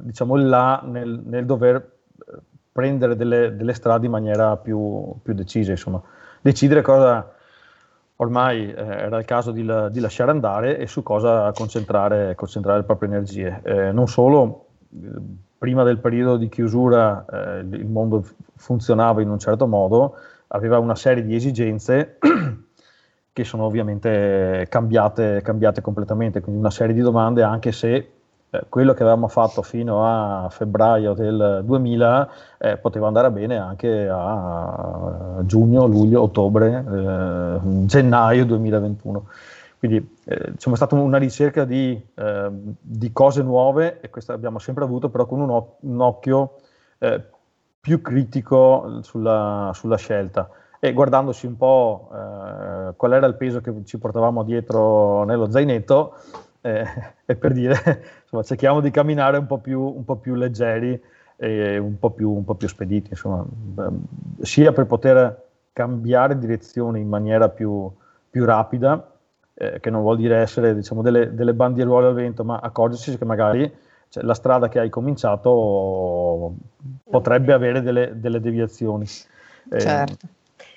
[0.00, 2.38] diciamo, là nel, nel dover eh,
[2.72, 6.02] prendere delle, delle, strade in maniera più, più decisa, insomma.
[6.40, 7.34] Decidere cosa
[8.16, 12.84] ormai eh, era il caso di, di, lasciare andare e su cosa concentrare, concentrare le
[12.84, 13.60] proprie energie.
[13.62, 14.66] Eh, non solo,
[15.58, 20.14] prima del periodo di chiusura eh, il mondo funzionava in un certo modo,
[20.48, 22.18] aveva una serie di esigenze
[23.32, 28.10] che sono ovviamente cambiate, cambiate completamente, quindi una serie di domande anche se
[28.50, 34.08] eh, quello che avevamo fatto fino a febbraio del 2000 eh, poteva andare bene anche
[34.10, 39.26] a giugno, luglio, ottobre, eh, gennaio 2021.
[39.78, 44.58] Quindi eh, diciamo, è stata una ricerca di, ehm, di, cose nuove e questa abbiamo
[44.58, 46.56] sempre avuto, però con un, o- un occhio
[46.98, 47.22] eh,
[47.80, 50.50] più critico sulla, sulla scelta.
[50.80, 56.14] E guardandosi un po' eh, qual era il peso che ci portavamo dietro nello zainetto
[56.60, 56.84] eh,
[57.24, 61.00] e per dire insomma cerchiamo di camminare un po' più, un po più leggeri
[61.36, 63.44] e un po' più, un po' più spediti insomma
[63.78, 64.02] ehm,
[64.40, 67.90] sia per poter cambiare direzione in maniera più,
[68.28, 69.17] più rapida
[69.60, 73.24] eh, che non vuol dire essere diciamo delle, delle bandieruole al vento ma accorgersi che
[73.24, 73.70] magari
[74.08, 76.54] cioè, la strada che hai cominciato
[77.10, 79.06] potrebbe avere delle, delle deviazioni.
[79.06, 80.26] Certo.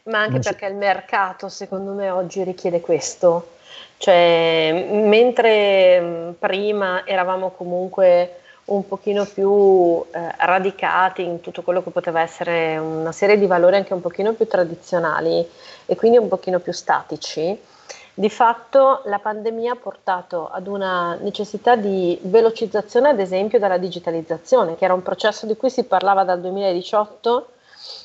[0.04, 3.52] Ma anche perché il mercato, secondo me, oggi richiede questo.
[3.98, 12.22] Cioè, mentre prima eravamo comunque un pochino più eh, radicati in tutto quello che poteva
[12.22, 15.48] essere una serie di valori anche un pochino più tradizionali
[15.86, 17.60] e quindi un pochino più statici,
[18.14, 24.76] di fatto la pandemia ha portato ad una necessità di velocizzazione, ad esempio, della digitalizzazione,
[24.76, 27.48] che era un processo di cui si parlava dal 2018,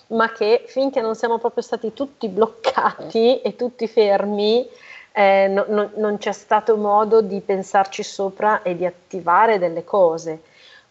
[0.08, 4.68] ma che finché non siamo proprio stati tutti bloccati e tutti fermi,
[5.12, 10.42] eh, no, no, non c'è stato modo di pensarci sopra e di attivare delle cose,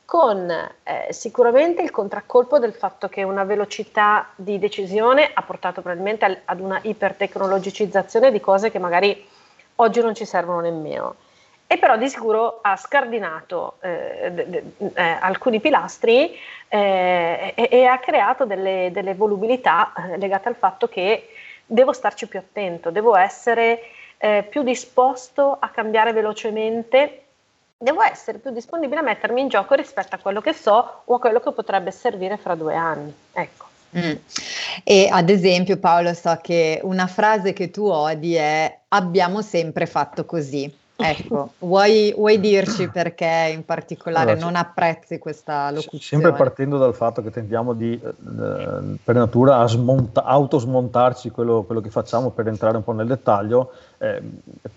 [0.06, 6.26] con eh, sicuramente il contraccolpo del fatto che una velocità di decisione ha portato probabilmente
[6.26, 9.28] al, ad una ipertecnologicizzazione di cose che magari
[9.78, 11.15] oggi non ci servono nemmeno.
[11.68, 14.63] E però di sicuro ha scardinato eh, de, de,
[14.94, 16.38] eh, alcuni pilastri
[16.68, 21.30] eh, e, e, ha creato delle, delle volubilità eh, legate al fatto che
[21.65, 23.82] devo starci più attento, devo essere
[24.18, 27.25] eh, più disposto a cambiare velocemente,
[27.78, 31.20] devo essere più disponibile a mettermi in gioco rispetto a quello che so o a
[31.20, 33.14] quello che potrebbe servire fra due anni.
[33.34, 33.66] Ecco.
[33.98, 34.16] Mm.
[34.84, 40.26] E ad esempio Paolo so che una frase che tu odi è abbiamo sempre fatto
[40.26, 40.84] così.
[40.98, 46.24] Ecco, vuoi, vuoi, dirci perché in particolare allora, non apprezzi questa locuzione?
[46.24, 51.90] Sempre partendo dal fatto che tentiamo di, eh, per natura, smonta- autosmontarci quello, quello, che
[51.90, 54.22] facciamo per entrare un po' nel dettaglio, eh,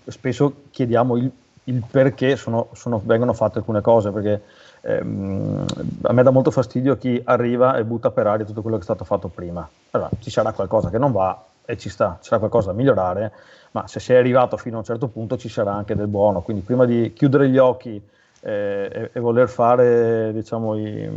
[0.07, 1.31] spesso chiediamo il,
[1.69, 4.43] il perché sono, sono, vengono fatte alcune cose, perché
[4.83, 5.65] ehm,
[6.03, 8.87] a me dà molto fastidio chi arriva e butta per aria tutto quello che è
[8.87, 9.69] stato fatto prima.
[9.91, 13.33] Allora, ci sarà qualcosa che non va e ci sta, ci sarà qualcosa da migliorare
[13.73, 16.63] ma se sei arrivato fino a un certo punto ci sarà anche del buono, quindi
[16.63, 18.01] prima di chiudere gli occhi
[18.41, 21.11] eh, e, e, voler fare diciamo, i,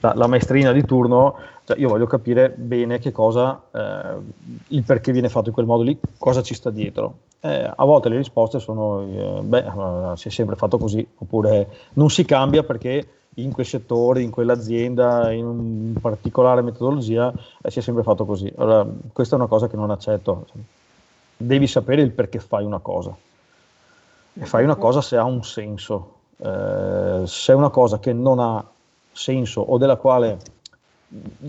[0.00, 4.16] la, la, maestrina di turno, cioè io voglio capire bene che cosa, eh,
[4.68, 7.18] il perché viene fatto in quel modo lì, cosa ci sta dietro.
[7.40, 9.64] Eh, a volte le risposte sono, eh, beh,
[10.16, 15.30] si è sempre fatto così, oppure non si cambia perché in quel settore, in quell'azienda,
[15.32, 18.50] in una particolare metodologia, eh, si è sempre fatto così.
[18.56, 20.46] Allora, questa è una cosa che non accetto
[21.36, 23.14] devi sapere il perché fai una cosa.
[24.38, 26.14] E fai una cosa se ha un senso.
[26.38, 28.64] Eh, se è una cosa che non ha
[29.12, 30.38] senso o della quale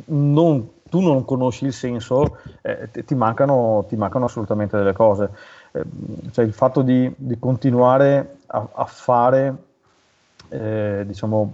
[0.05, 5.31] non, tu non conosci il senso, eh, ti, mancano, ti, mancano, assolutamente delle cose.
[5.79, 9.55] Eh, cioè il fatto di, di continuare a, a fare
[10.49, 11.53] eh, diciamo,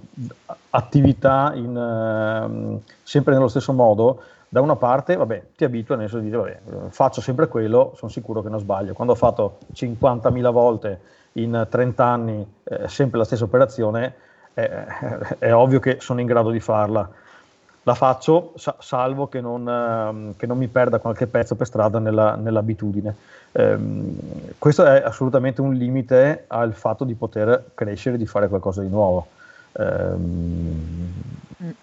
[0.72, 6.24] attività in, ehm, sempre nello stesso modo da una parte, vabbè, ti abitui nel senso
[6.24, 8.94] di dire, vabbè, faccio sempre quello, sono sicuro che non sbaglio.
[8.94, 11.00] Quando ho fatto 50.000 volte
[11.34, 14.14] in 30 anni eh, sempre la stessa operazione,
[14.54, 14.86] eh,
[15.40, 17.10] è ovvio che sono in grado di farla.
[17.86, 22.00] La faccio sa- salvo che non, eh, che non, mi perda qualche pezzo per strada
[22.00, 23.16] nella, nell'abitudine.
[23.52, 24.18] Ehm,
[24.58, 29.28] questo è assolutamente un limite al fatto di poter crescere, di fare qualcosa di nuovo.
[29.74, 31.12] Ehm,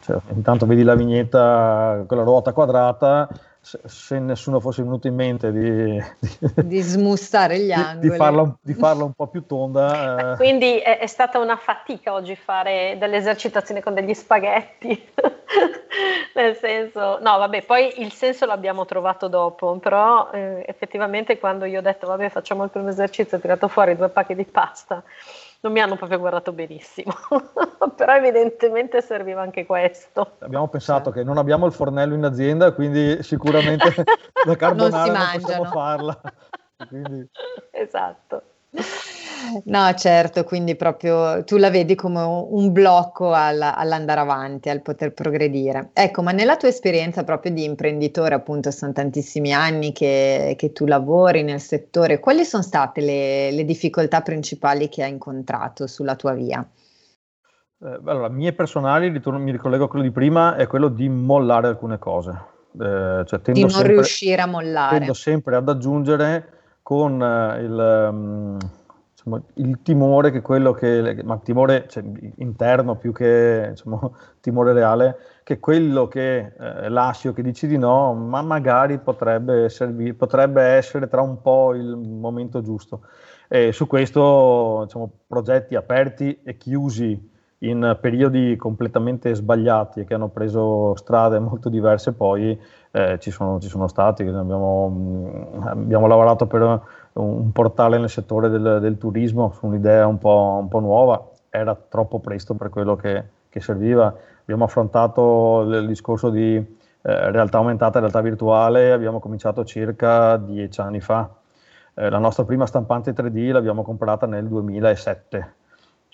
[0.01, 3.29] cioè, intanto vedi la vignetta con la ruota quadrata,
[3.61, 8.57] se, se nessuno fosse venuto in mente di, di, di smussare gli angoli, di, farla,
[8.61, 10.33] di, farla, un po' più tonda.
[10.33, 10.37] Eh.
[10.37, 14.89] Quindi è, è, stata una fatica oggi fare delle esercitazioni con degli spaghetti,
[16.35, 21.81] nel senso, no vabbè, poi il senso l'abbiamo trovato dopo, però eh, effettivamente quando io
[21.81, 25.03] ho detto vabbè facciamo il primo esercizio, ho tirato fuori due pacchi di pasta
[25.61, 27.13] non mi hanno proprio guardato benissimo,
[27.97, 30.37] però evidentemente serviva anche questo.
[30.39, 33.95] Abbiamo pensato che non abbiamo il fornello in azienda, quindi sicuramente
[34.47, 36.21] la carbonara non, non possiamo farla.
[36.89, 37.29] Quindi...
[37.73, 38.43] Esatto.
[39.65, 45.13] No, certo, quindi proprio tu la vedi come un blocco al, all'andare avanti, al poter
[45.13, 45.91] progredire.
[45.93, 50.87] Ecco, ma nella tua esperienza proprio di imprenditore, appunto, sono tantissimi anni che, che tu
[50.87, 56.33] lavori nel settore, quali sono state le, le difficoltà principali che hai incontrato sulla tua
[56.33, 56.67] via?
[57.83, 61.69] Eh, allora, mie personali, ritorno, mi ricollego a quello di prima, è quello di mollare
[61.69, 62.31] alcune cose.
[62.79, 64.99] Eh, cioè di non sempre, riuscire a mollare.
[64.99, 66.49] Tendo sempre ad aggiungere
[66.83, 68.09] con eh, il...
[68.11, 68.59] Um,
[69.55, 72.03] il timore che quello che, ma timore cioè,
[72.37, 74.11] interno più che insomma,
[74.41, 79.69] timore reale, che quello che eh, lasci o che dici di no, ma magari potrebbe,
[79.69, 83.03] servir, potrebbe essere tra un po' il momento giusto.
[83.49, 87.29] E su questo, diciamo, progetti aperti e chiusi
[87.63, 92.59] in periodi completamente sbagliati e che hanno preso strade molto diverse poi
[92.93, 96.83] eh, ci, sono, ci, sono, stati, abbiamo, abbiamo lavorato per
[97.23, 101.75] un portale nel settore del, del turismo su un'idea un po', un po', nuova, era
[101.75, 104.15] troppo presto per quello che, che, serviva.
[104.43, 110.81] Abbiamo affrontato il discorso di Eh, realtà aumentata e realtà virtuale abbiamo cominciato circa dieci
[110.81, 111.31] anni fa.
[111.95, 115.55] Eh, la nostra prima stampante 3D l'abbiamo comprata nel 2007.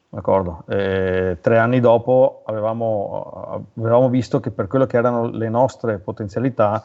[0.09, 0.63] D'accordo?
[0.69, 6.85] Eh, tre anni dopo avevamo, avevamo, visto che per quello che erano le nostre potenzialità,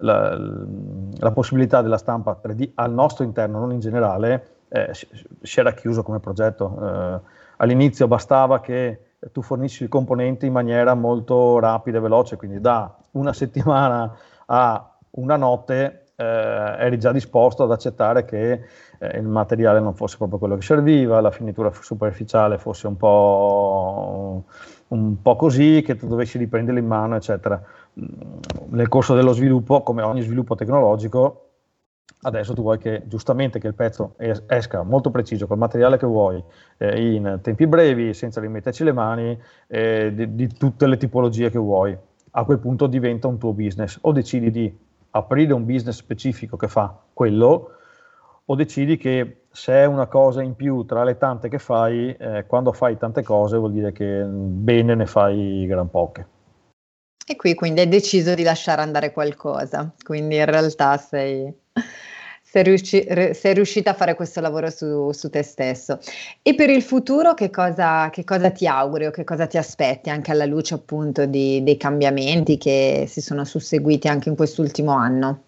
[0.00, 4.90] la, la possibilità della stampa 3D al nostro interno, non in generale, eh,
[5.42, 6.78] si era chiuso come progetto.
[6.80, 7.20] Eh,
[7.58, 9.00] all'inizio bastava che
[9.32, 14.94] tu fornisci i componenti in maniera molto rapida e veloce, quindi da una settimana a
[15.12, 16.24] una notte eh,
[16.78, 18.60] eri già disposto ad accettare che
[18.98, 24.44] eh, il materiale non fosse proprio quello che serviva, la finitura superficiale fosse un po',
[24.88, 27.62] un po' così, che tu dovessi riprenderlo in mano, eccetera.
[28.00, 28.38] Mm,
[28.70, 31.48] nel corso dello sviluppo, come ogni sviluppo tecnologico,
[32.22, 36.42] adesso tu vuoi che giustamente che il pezzo esca molto preciso col materiale che vuoi
[36.76, 41.58] eh, in tempi brevi senza rimetterci le mani eh, di, di, tutte le tipologie che
[41.58, 41.96] vuoi.
[42.32, 43.98] A quel punto diventa un tuo business.
[44.02, 44.78] O decidi di
[45.12, 47.72] aprire un business specifico che fa quello
[48.44, 52.44] o decidi che se è una cosa in più tra le tante che fai eh,
[52.46, 56.26] quando fai tante cose vuol dire che bene ne fai gran poche
[57.26, 61.52] e qui quindi hai deciso di lasciare andare qualcosa quindi in realtà sei
[62.50, 66.00] sei, riusci- sei, riuscita a fare questo lavoro su, su, te stesso.
[66.42, 70.10] E per il futuro che cosa, che cosa, ti auguri o che cosa ti aspetti
[70.10, 75.42] anche alla luce appunto di, dei cambiamenti che si sono susseguiti anche in quest'ultimo anno?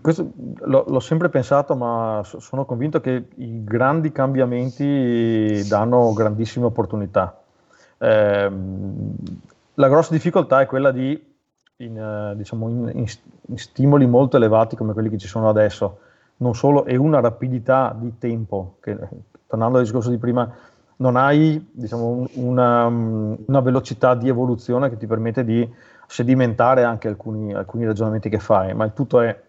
[0.00, 7.38] Questo l'ho, l'ho, sempre pensato, ma sono convinto che i grandi cambiamenti danno grandissime opportunità.
[7.98, 8.50] Eh,
[9.74, 11.30] la grossa difficoltà è quella di
[11.76, 13.06] in, eh, diciamo in,
[13.46, 15.98] in, stimoli molto elevati come quelli che ci sono adesso,
[16.38, 18.96] non solo, e una rapidità di tempo, che
[19.46, 20.50] tornando al discorso di prima,
[20.96, 25.68] non hai diciamo, una, una, velocità di evoluzione che ti permette di
[26.06, 29.42] sedimentare anche alcuni, alcuni ragionamenti che fai, ma il tutto è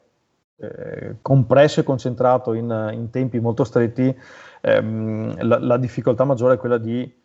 [0.56, 4.16] eh, compresso e concentrato in, in tempi molto stretti.
[4.62, 7.22] Ehm, la, la difficoltà maggiore è quella di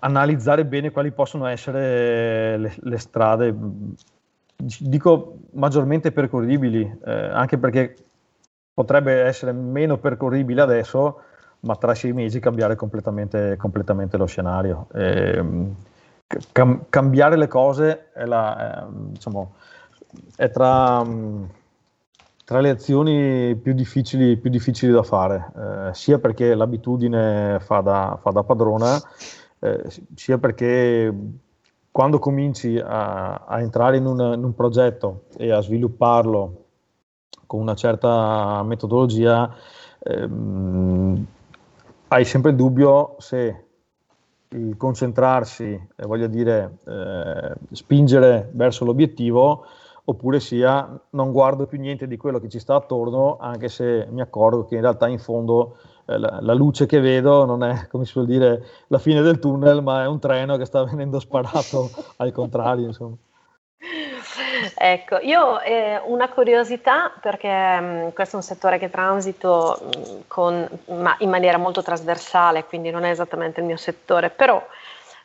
[0.00, 3.54] analizzare bene quali possono essere le, le strade,
[4.56, 7.94] dico maggiormente percorribili, eh, anche perché
[8.74, 11.20] potrebbe essere meno percorribile adesso,
[11.60, 14.86] ma tra sei mesi cambiare completamente, completamente lo scenario.
[14.94, 15.44] Eh,
[16.52, 19.54] cam- cambiare le cose è, la, è, diciamo,
[20.36, 21.04] è tra,
[22.44, 28.18] tra, le azioni più difficili, più difficili da fare, eh, sia perché l'abitudine fa da,
[28.20, 29.00] fa da padrona,
[29.60, 29.84] eh,
[30.14, 31.12] sia perché
[31.90, 36.64] quando cominci a, a entrare in un, in un, progetto e a svilupparlo
[37.46, 39.52] con una certa metodologia,
[39.98, 41.26] ehm,
[42.08, 43.64] hai sempre il dubbio se
[44.50, 45.64] il concentrarsi,
[45.96, 49.64] eh, voglio dire, eh, spingere verso l'obiettivo,
[50.04, 54.20] oppure sia non guardo più niente di quello che ci sta attorno, anche se mi
[54.20, 55.76] accorgo che in realtà in fondo
[56.16, 59.82] la, la, luce che vedo non è, come si vuol dire, la fine del tunnel,
[59.82, 63.16] ma è un treno che sta venendo sparato al contrario, insomma.
[64.74, 69.86] Ecco, io eh, una curiosità perché mh, mm, questo è un settore che transito mh,
[69.86, 74.64] mm, con, ma in maniera molto trasversale, quindi non è esattamente il mio settore, però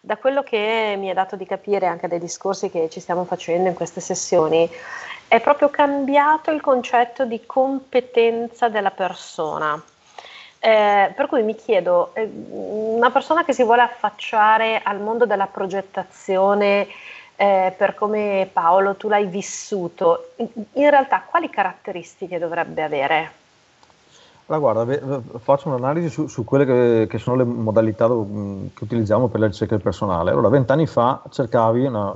[0.01, 3.69] da quello che mi è dato di capire anche dai discorsi che ci stiamo facendo
[3.69, 4.69] in queste sessioni,
[5.27, 9.81] è proprio cambiato il concetto di competenza della persona.
[10.65, 15.47] Eh, per cui mi chiedo, eh, una persona che si vuole affacciare al mondo della
[15.47, 16.87] progettazione,
[17.35, 23.31] eh, per come Paolo tu l'hai vissuto, in, in realtà quali caratteristiche dovrebbe avere?
[24.45, 29.41] Allora, guarda, faccio un'analisi su, su quelle che, che, sono le modalità che utilizziamo per
[29.41, 30.31] la ricerca del personale.
[30.31, 32.15] Allora, vent'anni fa cercavi una,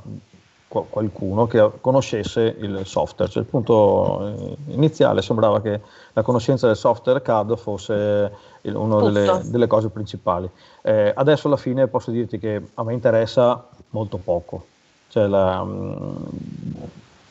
[0.68, 3.32] qualcuno che conoscesse il software.
[3.32, 5.80] Cioè, il punto eh, iniziale sembrava che
[6.14, 8.32] la conoscenza del software CAD fosse
[8.64, 10.50] una delle, delle, cose principali.
[10.82, 14.66] Eh, adesso alla fine posso dirti che a me interessa molto poco.
[15.08, 16.16] Cioè la, mm,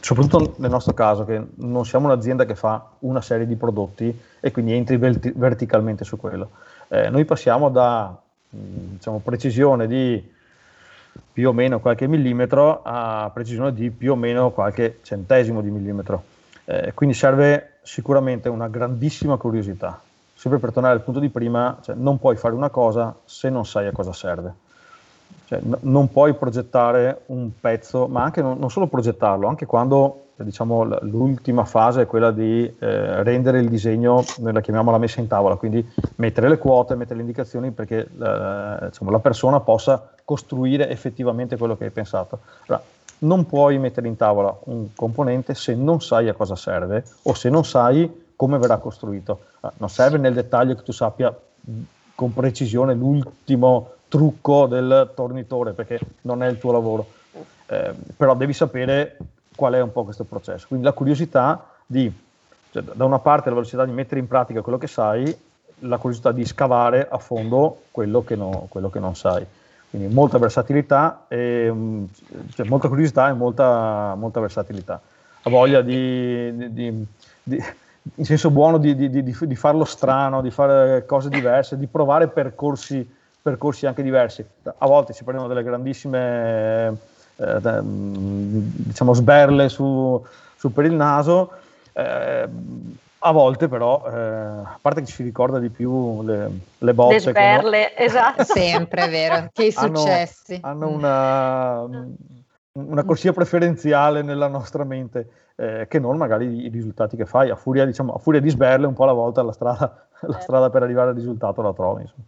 [0.01, 4.51] soprattutto nel nostro caso, che non siamo un'azienda che fa una serie di prodotti e
[4.51, 6.51] quindi entri verti- verticalmente su quello.
[6.89, 8.16] Eh, noi passiamo da
[8.55, 10.34] mm, diciamo, precisione di
[11.33, 16.23] più o meno qualche millimetro a precisione di più o meno qualche centesimo di millimetro.
[16.64, 20.01] Eh, quindi serve sicuramente una grandissima curiosità.
[20.35, 23.64] Sempre per tornare al punto di prima, cioè, non puoi fare una cosa se non
[23.64, 24.55] sai a cosa serve.
[25.47, 30.27] Cioè, n- non puoi progettare un pezzo, ma anche non, non solo progettarlo, anche quando
[30.37, 35.21] diciamo, l'ultima fase è quella di eh, rendere il disegno, noi la chiamiamo la messa
[35.21, 40.11] in tavola, quindi mettere le quote, mettere le indicazioni perché eh, diciamo, la persona possa
[40.27, 42.41] costruire effettivamente quello che hai pensato.
[42.66, 42.85] Allora,
[43.18, 47.49] non puoi mettere in tavola un componente se non sai a cosa serve o se
[47.49, 49.41] non sai come verrà costruito.
[49.61, 51.35] Ah, non serve nel dettaglio che tu sappia
[52.14, 57.07] con precisione l'ultimo trucco del tornitore perché non è il tuo lavoro,
[57.66, 59.16] eh, però devi sapere
[59.55, 60.66] qual è un po' questo processo.
[60.66, 62.12] Quindi la curiosità di,
[62.72, 65.37] cioè, da una parte la velocità di mettere in pratica quello che sai,
[65.81, 69.47] la curiosità di scavare a fondo quello che, no, quello che non sai.
[69.97, 71.73] Quindi molta versatilità, e,
[72.55, 75.01] cioè molta curiosità e molta, molta versatilità.
[75.41, 77.07] Ha voglia di, di,
[77.43, 77.65] di,
[78.17, 82.29] in senso buono di, di, di, di, farlo strano, di fare cose diverse, di provare
[82.29, 84.45] percorsi, percorsi anche diversi.
[84.65, 86.89] A volte si prendono delle grandissime
[87.37, 90.23] eh, diciamo sberle su,
[90.57, 91.53] su, per il naso,
[91.95, 92.47] eh,
[93.27, 97.14] a volte però, eh, a parte che ci si ricorda di più le, le bocce.
[97.14, 98.45] Le sberle, no, esatto.
[98.45, 100.59] Sempre, vero, che i successi.
[100.62, 102.07] Hanno, hanno una,
[102.72, 107.51] una corsia preferenziale nella nostra mente eh, che non magari i risultati che fai.
[107.51, 110.41] A furia, diciamo, a furia di sberle un po' alla volta la strada, la certo.
[110.41, 112.03] strada per arrivare al risultato la trovi.
[112.03, 112.24] Insomma.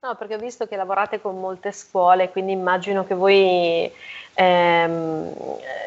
[0.00, 3.90] No, perché ho visto che lavorate con molte scuole, quindi immagino che voi
[4.34, 5.34] ehm,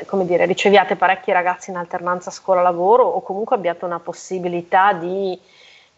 [0.07, 5.39] come dire, riceviate parecchi ragazzi in alternanza scuola-lavoro o comunque abbiate una possibilità di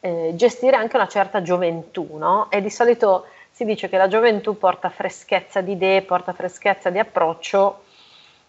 [0.02, 2.52] eh, gestire anche una certa gioventù, no?
[2.52, 7.00] E di solito si dice che la gioventù porta freschezza di idee, porta freschezza di
[7.00, 7.84] approccio.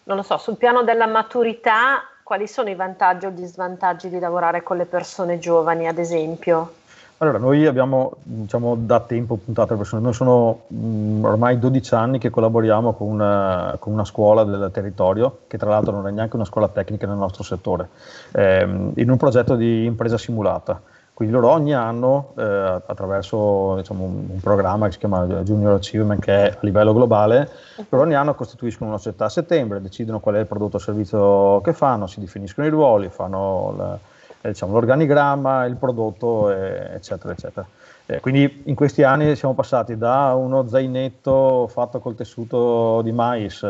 [0.04, 4.18] Non lo so, sul piano della maturità quali sono i vantaggi o gli svantaggi di
[4.18, 6.74] lavorare con le persone giovani, ad esempio?
[7.22, 12.18] Allora, noi abbiamo diciamo, da tempo puntato alle persone, noi sono mh, ormai 12 anni
[12.18, 16.34] che collaboriamo con una, con una, scuola del territorio, che tra l'altro non è neanche
[16.34, 17.90] una scuola tecnica nel nostro settore,
[18.32, 20.82] ehm, in un progetto di impresa simulata.
[21.14, 26.20] Quindi loro ogni anno, eh, attraverso diciamo, un, un, programma che si chiama Junior Achievement,
[26.20, 27.48] che è a livello globale,
[27.88, 31.60] loro ogni anno costituiscono una società a settembre, decidono qual è il prodotto o servizio
[31.60, 33.98] che fanno, si definiscono i ruoli, fanno la,
[34.42, 37.66] eh, diciamo, l'organigramma, il prodotto, eh, eccetera, eccetera.
[38.06, 43.62] Eh, quindi in questi anni siamo passati da uno zainetto fatto col tessuto di mais,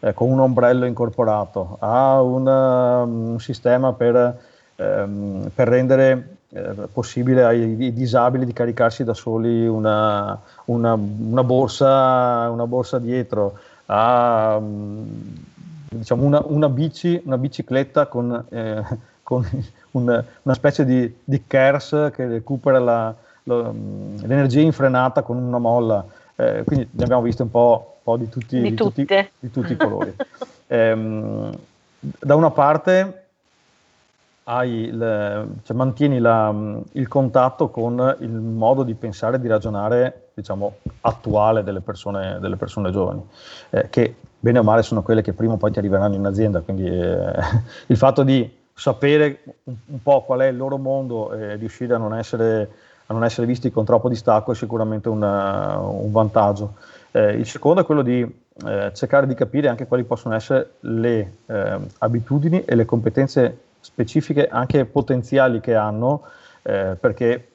[0.00, 4.38] eh, con un ombrello incorporato, a un, um, un sistema per,
[4.76, 12.48] um, per rendere eh, possibile ai, disabili di caricarsi da soli una, una, una, borsa,
[12.50, 15.06] una borsa dietro, a um,
[15.88, 18.82] diciamo una, una, bici, una bicicletta con, eh,
[19.22, 19.44] con
[19.92, 23.14] un, una specie di, di KERS che recupera la,
[23.44, 26.04] la, l'energia infrenata con una molla.
[26.36, 29.06] Eh, quindi ne abbiamo visto un po', po di, tutti, di, di, tutti,
[29.38, 30.14] di, tutti, i colori.
[30.66, 31.50] eh,
[31.98, 33.22] da una parte
[34.44, 36.52] hai il, cioè mantieni la,
[36.92, 42.56] il contatto con il modo di pensare e di ragionare diciamo, attuale delle persone, delle
[42.56, 43.24] persone giovani,
[43.70, 46.60] eh, che bene o male sono quelle che prima o poi ti arriveranno in azienda.
[46.60, 47.32] Quindi eh,
[47.86, 51.98] il fatto di sapere un, un, po' qual è il loro mondo e riuscire a
[51.98, 52.68] non essere,
[53.06, 56.74] a non essere visti con troppo distacco è sicuramente una, un vantaggio.
[57.12, 61.32] Eh, il secondo è quello di eh, cercare di capire anche quali possono essere le
[61.46, 66.22] eh, abitudini e le competenze specifiche, anche potenziali che hanno,
[66.62, 67.50] eh, perché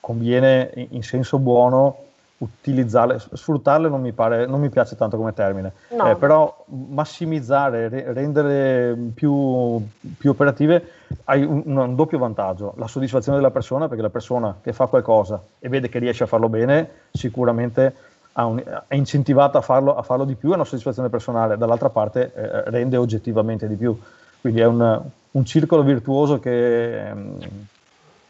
[0.00, 2.04] conviene in, in senso buono
[2.40, 6.10] utilizzarle, sfruttarle non mi, pare, non mi piace tanto come termine, no.
[6.10, 9.78] eh, però massimizzare, re, rendere più,
[10.16, 10.92] più, operative,
[11.24, 15.42] hai un, un, doppio vantaggio, la soddisfazione della persona, perché la persona che fa qualcosa
[15.58, 17.94] e vede che riesce a farlo bene, sicuramente
[18.32, 22.32] un, è incentivata a farlo, a farlo, di più, è una soddisfazione personale, dall'altra parte
[22.34, 23.98] eh, rende oggettivamente di più,
[24.40, 27.12] quindi è un, un circolo virtuoso che,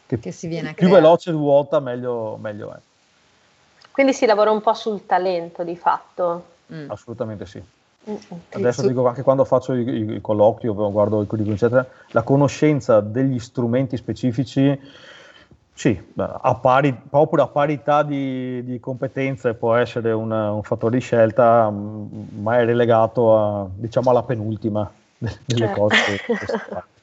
[0.05, 0.31] che, che
[0.73, 1.01] più creare.
[1.01, 2.79] veloce ruota meglio, meglio è.
[3.91, 6.45] Quindi si lavora un po' sul talento di fatto.
[6.73, 6.89] Mm.
[6.89, 7.61] Assolutamente sì.
[8.09, 8.61] Mm, okay.
[8.61, 12.99] Adesso dico anche quando faccio i, i colloqui o guardo i curriculum, eccetera, la conoscenza
[12.99, 14.79] degli strumenti specifici,
[15.73, 21.01] sì, a pari, proprio a parità di, di competenze può essere un, un, fattore di
[21.01, 25.79] scelta, mm, ma è relegato a, diciamo alla penultima delle certo.
[25.79, 26.45] cose che, che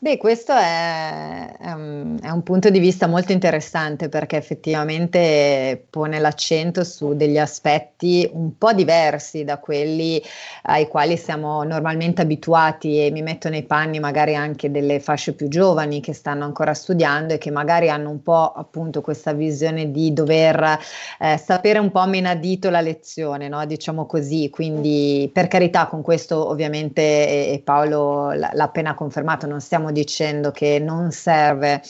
[0.00, 7.16] Beh, questo è, è, un, punto di vista molto interessante perché effettivamente pone l'accento su
[7.16, 10.22] degli aspetti un po' diversi da quelli
[10.62, 15.48] ai quali siamo normalmente abituati e mi metto nei panni magari anche delle fasce più
[15.48, 20.12] giovani che stanno ancora studiando e che magari hanno un po' appunto questa visione di
[20.12, 20.78] dover
[21.18, 23.66] eh, sapere un po' menadito la lezione, no?
[23.66, 24.48] diciamo così.
[24.48, 27.02] Quindi per carità con questo ovviamente
[27.50, 31.82] e Paolo l'ha appena confermato, non stiamo stiamo dicendo che non serve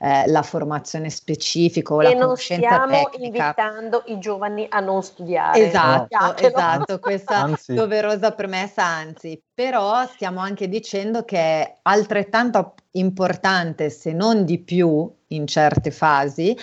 [0.00, 3.44] eh, la formazione specifica o la e non conoscenza stiamo tecnica.
[3.44, 5.66] invitando i giovani a non studiare.
[5.66, 6.48] Esatto, Sappiatelo.
[6.48, 7.74] esatto, questa Anzi.
[7.74, 15.10] doverosa premessa, anzi, però stiamo anche dicendo che è altrettanto importante, se non di più,
[15.28, 16.56] in certe fasi,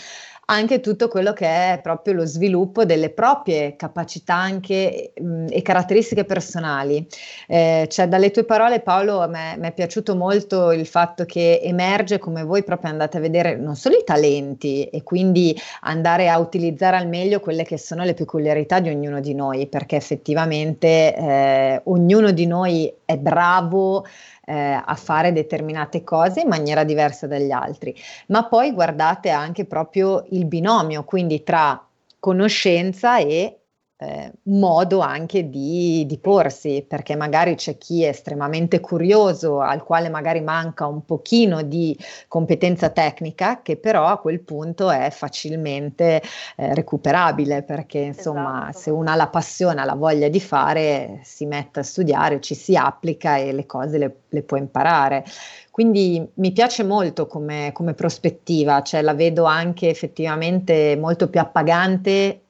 [0.52, 6.26] anche tutto quello che è proprio lo sviluppo delle proprie capacità anche mh, e caratteristiche
[6.26, 7.08] personali.
[7.48, 12.44] Eh, cioè, dalle tue parole, Paolo, mi è piaciuto molto il fatto che emerge come
[12.44, 17.08] voi proprio andate a vedere non solo i talenti e quindi andare a utilizzare al
[17.08, 22.46] meglio quelle che sono le peculiarità di ognuno di noi, perché effettivamente eh, ognuno di
[22.46, 24.06] noi è bravo
[24.44, 27.96] eh, a fare determinate cose in maniera diversa dagli altri,
[28.28, 31.86] ma poi guardate anche proprio il binomio, quindi tra
[32.20, 33.61] conoscenza e
[34.02, 40.10] eh, modo anche di, di, porsi, perché magari c'è chi è estremamente curioso, al quale
[40.10, 41.96] magari manca un pochino di
[42.28, 46.20] competenza tecnica, che però a quel punto è facilmente
[46.56, 48.78] eh, recuperabile, perché insomma Esatto.
[48.80, 52.56] se uno ha la passione, ha la voglia di fare, si mette a studiare, ci
[52.56, 55.24] si applica e le cose le, le può imparare.
[55.70, 62.41] Quindi mi piace molto come, come prospettiva, cioè la vedo anche effettivamente molto più appagante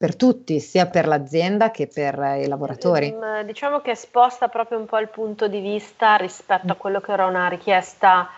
[0.00, 3.14] per tutti, sia per l'azienda che per i lavoratori.
[3.14, 7.12] Mm, Diciamo che sposta proprio un po' il punto di vista rispetto a quello che
[7.12, 8.30] era una richiesta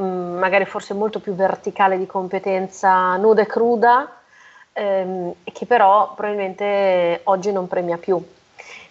[0.00, 4.10] mm, magari forse molto più verticale di competenza nuda e cruda,
[4.72, 8.18] ehm, che però probabilmente oggi non premia più.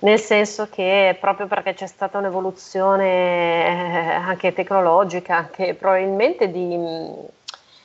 [0.01, 3.07] Nel senso che proprio perché c'è stata un'evoluzione
[3.65, 6.77] eh, anche tecnologica, anche probabilmente di,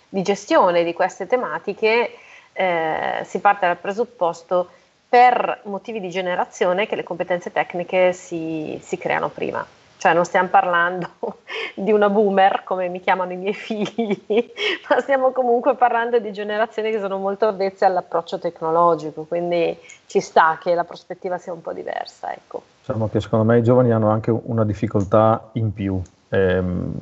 [0.06, 2.18] di gestione di queste tematiche,
[2.54, 4.68] eh, si parte dal presupposto
[5.08, 9.64] per motivi di generazione che le competenze tecniche si, si creano prima.
[9.96, 11.08] Cioè non stiamo parlando
[11.74, 14.22] di una boomer, come mi chiamano i miei figli,
[14.88, 20.58] ma stiamo comunque parlando di generazioni che sono molto avvezze all'approccio tecnologico, quindi ci sta
[20.60, 22.32] che la prospettiva sia un po' diversa.
[22.32, 22.62] Ecco.
[22.80, 26.02] Diciamo che secondo me i giovani hanno anche una difficoltà in più.
[26.28, 26.92] Ehm,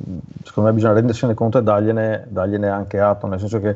[0.43, 3.75] secondo me bisogna rendersene conto e dargliene, dargliene anche atto, nel senso che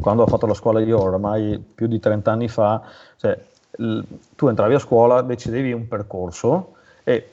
[0.00, 2.82] quando ho fatto la scuola io, oramai più di 30 anni fa,
[3.16, 3.38] cioè,
[3.76, 4.00] l-
[4.34, 6.74] tu entravi a scuola, decidevi un percorso
[7.04, 7.30] e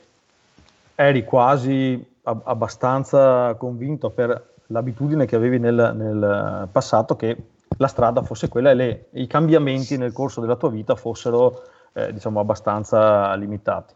[0.94, 7.36] eri quasi ab- abbastanza convinto per l'abitudine che avevi nel, nel, passato che
[7.78, 11.62] la strada fosse quella e le, i cambiamenti nel corso della tua vita fossero
[11.92, 13.94] eh, diciamo abbastanza limitati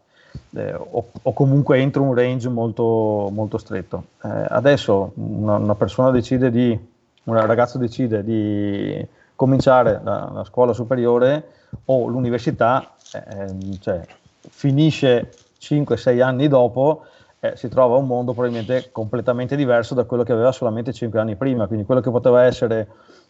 [0.55, 4.05] eh, o, o, comunque entro un range molto, molto stretto.
[4.23, 6.77] Eh, adesso una, una persona decide di
[7.23, 9.05] un ragazzo decide di
[9.35, 11.49] cominciare la, la scuola superiore
[11.85, 14.05] o l'università, eh, cioè,
[14.49, 17.05] finisce 5-6 anni dopo,
[17.39, 21.35] eh, si trova un mondo probabilmente completamente diverso da quello che aveva solamente 5 anni
[21.35, 22.87] prima, quindi quello che poteva essere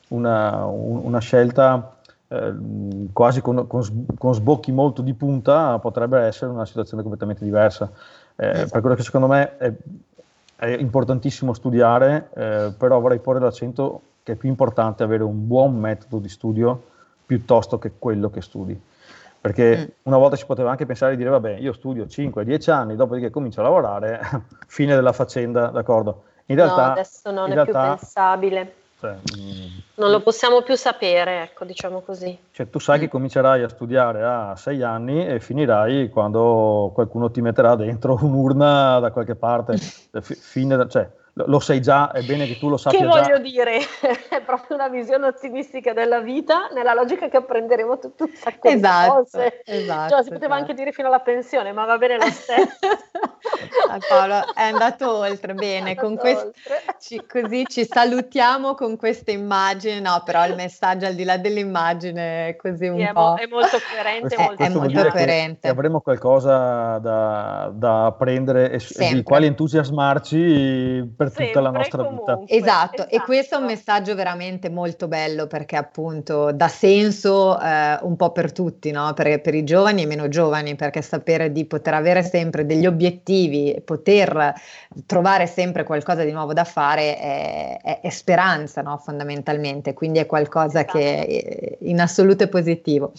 [0.09, 1.95] una, un, una scelta
[2.27, 2.53] eh,
[3.11, 7.91] quasi con, con, con, sbocchi molto di punta potrebbe essere una situazione completamente diversa.
[8.35, 9.71] Eh, per quello che secondo me è,
[10.61, 15.75] è importantissimo studiare, eh, però vorrei porre l'accento che è più importante avere un buon
[15.75, 16.83] metodo di studio
[17.25, 18.79] piuttosto che quello che studi.
[19.41, 19.89] Perché mm.
[20.03, 23.61] una volta si poteva anche pensare di dire, vabbè, io studio 5-10 anni, dopodiché comincio
[23.61, 24.21] a lavorare,
[24.67, 26.25] fine della faccenda, d'accordo?
[26.45, 28.73] In realtà, no, adesso non è realtà, più pensabile.
[29.01, 32.37] Cioè, mm, non lo possiamo più sapere, ecco, diciamo così.
[32.51, 37.41] Cioè, tu sai che comincerai a studiare a 6 anni e finirai quando qualcuno ti
[37.41, 39.77] metterà dentro un'urna da qualche parte.
[40.21, 43.21] Fine, cioè, lo sai già, è bene che tu lo sappia Che già.
[43.21, 43.77] voglio dire,
[44.29, 49.05] è proprio una visione ottimistica della vita, nella logica che apprenderemo tutto un sacco esatto,
[49.05, 49.61] di cose.
[49.65, 50.61] Esatto, cioè, si poteva esatto.
[50.61, 52.77] anche dire fino alla pensione, ma va bene lo stesso.
[53.89, 56.83] ah, Paolo è andato oltre, bene, andato con questo, oltre.
[56.99, 62.49] ci, così ci salutiamo con questa immagine, no, però il messaggio al di là dell'immagine
[62.49, 63.19] è così un Sì, è, po'...
[63.21, 64.35] mo- è molto coerente.
[64.35, 65.67] È- molto è molto coerente.
[65.69, 72.37] avremo qualcosa da, da apprendere e e di quali entusiasmarci per tutta la nostra vita.
[72.37, 72.57] comunque.
[72.57, 73.91] Esatto, e questo è un esatto.
[73.93, 79.13] messaggio veramente molto bello perché appunto dà senso eh, un po' per tutti, no?
[79.13, 83.81] per, per i giovani e meno giovani, perché sapere di poter avere sempre degli obiettivi,
[83.85, 84.53] poter
[85.05, 88.97] trovare sempre qualcosa di nuovo da fare è, è- è speranza no?
[88.97, 90.97] fondamentalmente, quindi è qualcosa Esatto.
[90.97, 93.13] che eh, in assoluto è positivo.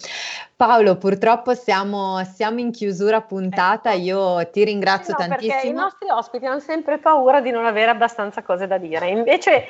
[0.65, 5.23] Paolo, purtroppo siamo, siamo in chiusura puntata, io ti ringrazio Ecco.
[5.23, 5.81] No, perché i tantissimo.
[5.81, 9.65] nostri ospiti hanno sempre paura di non avere abbastanza cose da dire, invece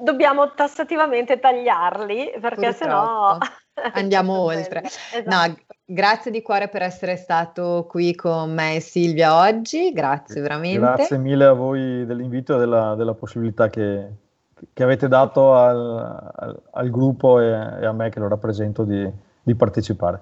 [0.00, 3.62] dobbiamo tassativamente tagliarli perché sennò Purtroppo.
[3.94, 4.82] Andiamo oltre.
[4.82, 5.22] Esatto.
[5.24, 5.56] No,
[5.86, 10.80] Grazie di cuore per essere stato qui con me e Silvia oggi, grazie veramente.
[10.80, 14.08] Grazie mille a voi dell'invito e della, della possibilità che,
[14.72, 19.08] che, avete dato al, al, al gruppo e, e, a me che lo rappresento di,
[19.44, 20.20] di partecipare.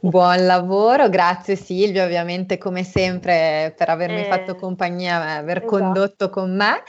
[0.00, 5.70] Buon lavoro, grazie Silvia ovviamente come sempre per avermi eh, fatto compagnia, aver esatto.
[5.70, 6.82] condotto con me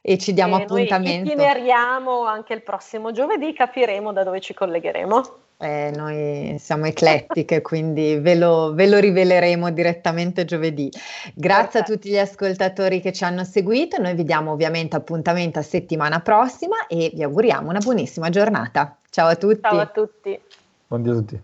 [0.00, 1.24] e ci diamo e appuntamento.
[1.24, 5.22] Noi itineriamo anche il prossimo giovedì, capiremo da dove ci collegheremo.
[5.62, 10.90] Eh, noi siamo eclettiche, quindi ve lo, ve lo, riveleremo direttamente giovedì.
[11.34, 11.92] Grazie Perfetto.
[11.92, 16.20] a tutti gli ascoltatori che ci hanno seguito, noi vi diamo ovviamente appuntamento a settimana
[16.20, 18.96] prossima e vi auguriamo una buonissima giornata.
[19.10, 19.60] Ciao a tutti.
[19.60, 20.40] Ciao a tutti.
[20.90, 21.40] Buongiorno a tutti.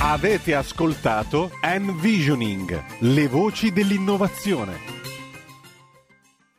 [0.00, 4.93] Avete ascoltato Envisioning, le voci dell'innovazione